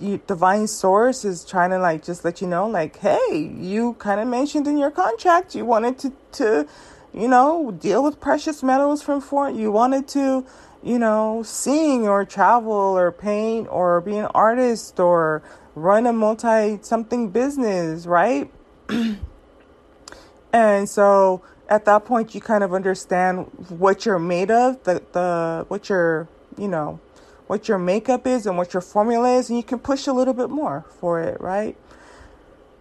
you, 0.00 0.20
divine 0.26 0.66
source 0.66 1.24
is 1.24 1.44
trying 1.44 1.70
to 1.70 1.78
like 1.78 2.04
just 2.04 2.24
let 2.24 2.40
you 2.40 2.46
know 2.46 2.68
like 2.68 2.96
hey 2.98 3.54
you 3.58 3.94
kind 3.94 4.20
of 4.20 4.28
mentioned 4.28 4.66
in 4.66 4.76
your 4.76 4.90
contract 4.90 5.54
you 5.54 5.64
wanted 5.64 5.98
to 5.98 6.12
to 6.32 6.68
you 7.14 7.28
know 7.28 7.70
deal 7.70 8.02
with 8.02 8.20
precious 8.20 8.62
metals 8.62 9.02
from 9.02 9.20
foreign 9.20 9.56
you 9.56 9.70
wanted 9.70 10.06
to 10.06 10.44
you 10.82 10.98
know 10.98 11.42
sing 11.42 12.06
or 12.06 12.24
travel 12.24 12.72
or 12.72 13.10
paint 13.10 13.66
or 13.70 14.00
be 14.00 14.16
an 14.16 14.26
artist 14.26 15.00
or 15.00 15.42
run 15.76 16.06
a 16.06 16.12
multi 16.12 16.78
something 16.82 17.28
business, 17.28 18.06
right? 18.06 18.50
and 20.52 20.88
so 20.88 21.42
at 21.68 21.84
that 21.84 22.04
point 22.04 22.34
you 22.34 22.40
kind 22.40 22.64
of 22.64 22.74
understand 22.74 23.46
what 23.68 24.04
you're 24.04 24.18
made 24.18 24.50
of, 24.50 24.82
the 24.84 25.02
the 25.12 25.64
what 25.68 25.88
your, 25.88 26.26
you 26.58 26.66
know, 26.66 26.98
what 27.46 27.68
your 27.68 27.78
makeup 27.78 28.26
is 28.26 28.46
and 28.46 28.56
what 28.56 28.74
your 28.74 28.80
formula 28.80 29.36
is 29.36 29.48
and 29.48 29.56
you 29.58 29.62
can 29.62 29.78
push 29.78 30.06
a 30.06 30.12
little 30.12 30.34
bit 30.34 30.50
more 30.50 30.84
for 31.00 31.20
it, 31.20 31.40
right? 31.40 31.76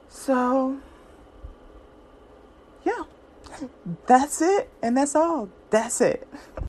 So 0.10 0.78
yeah. 2.84 3.04
That's 4.08 4.42
it 4.42 4.70
and 4.82 4.98
that's 4.98 5.16
all. 5.16 5.50
That's 5.70 6.02
it. 6.02 6.28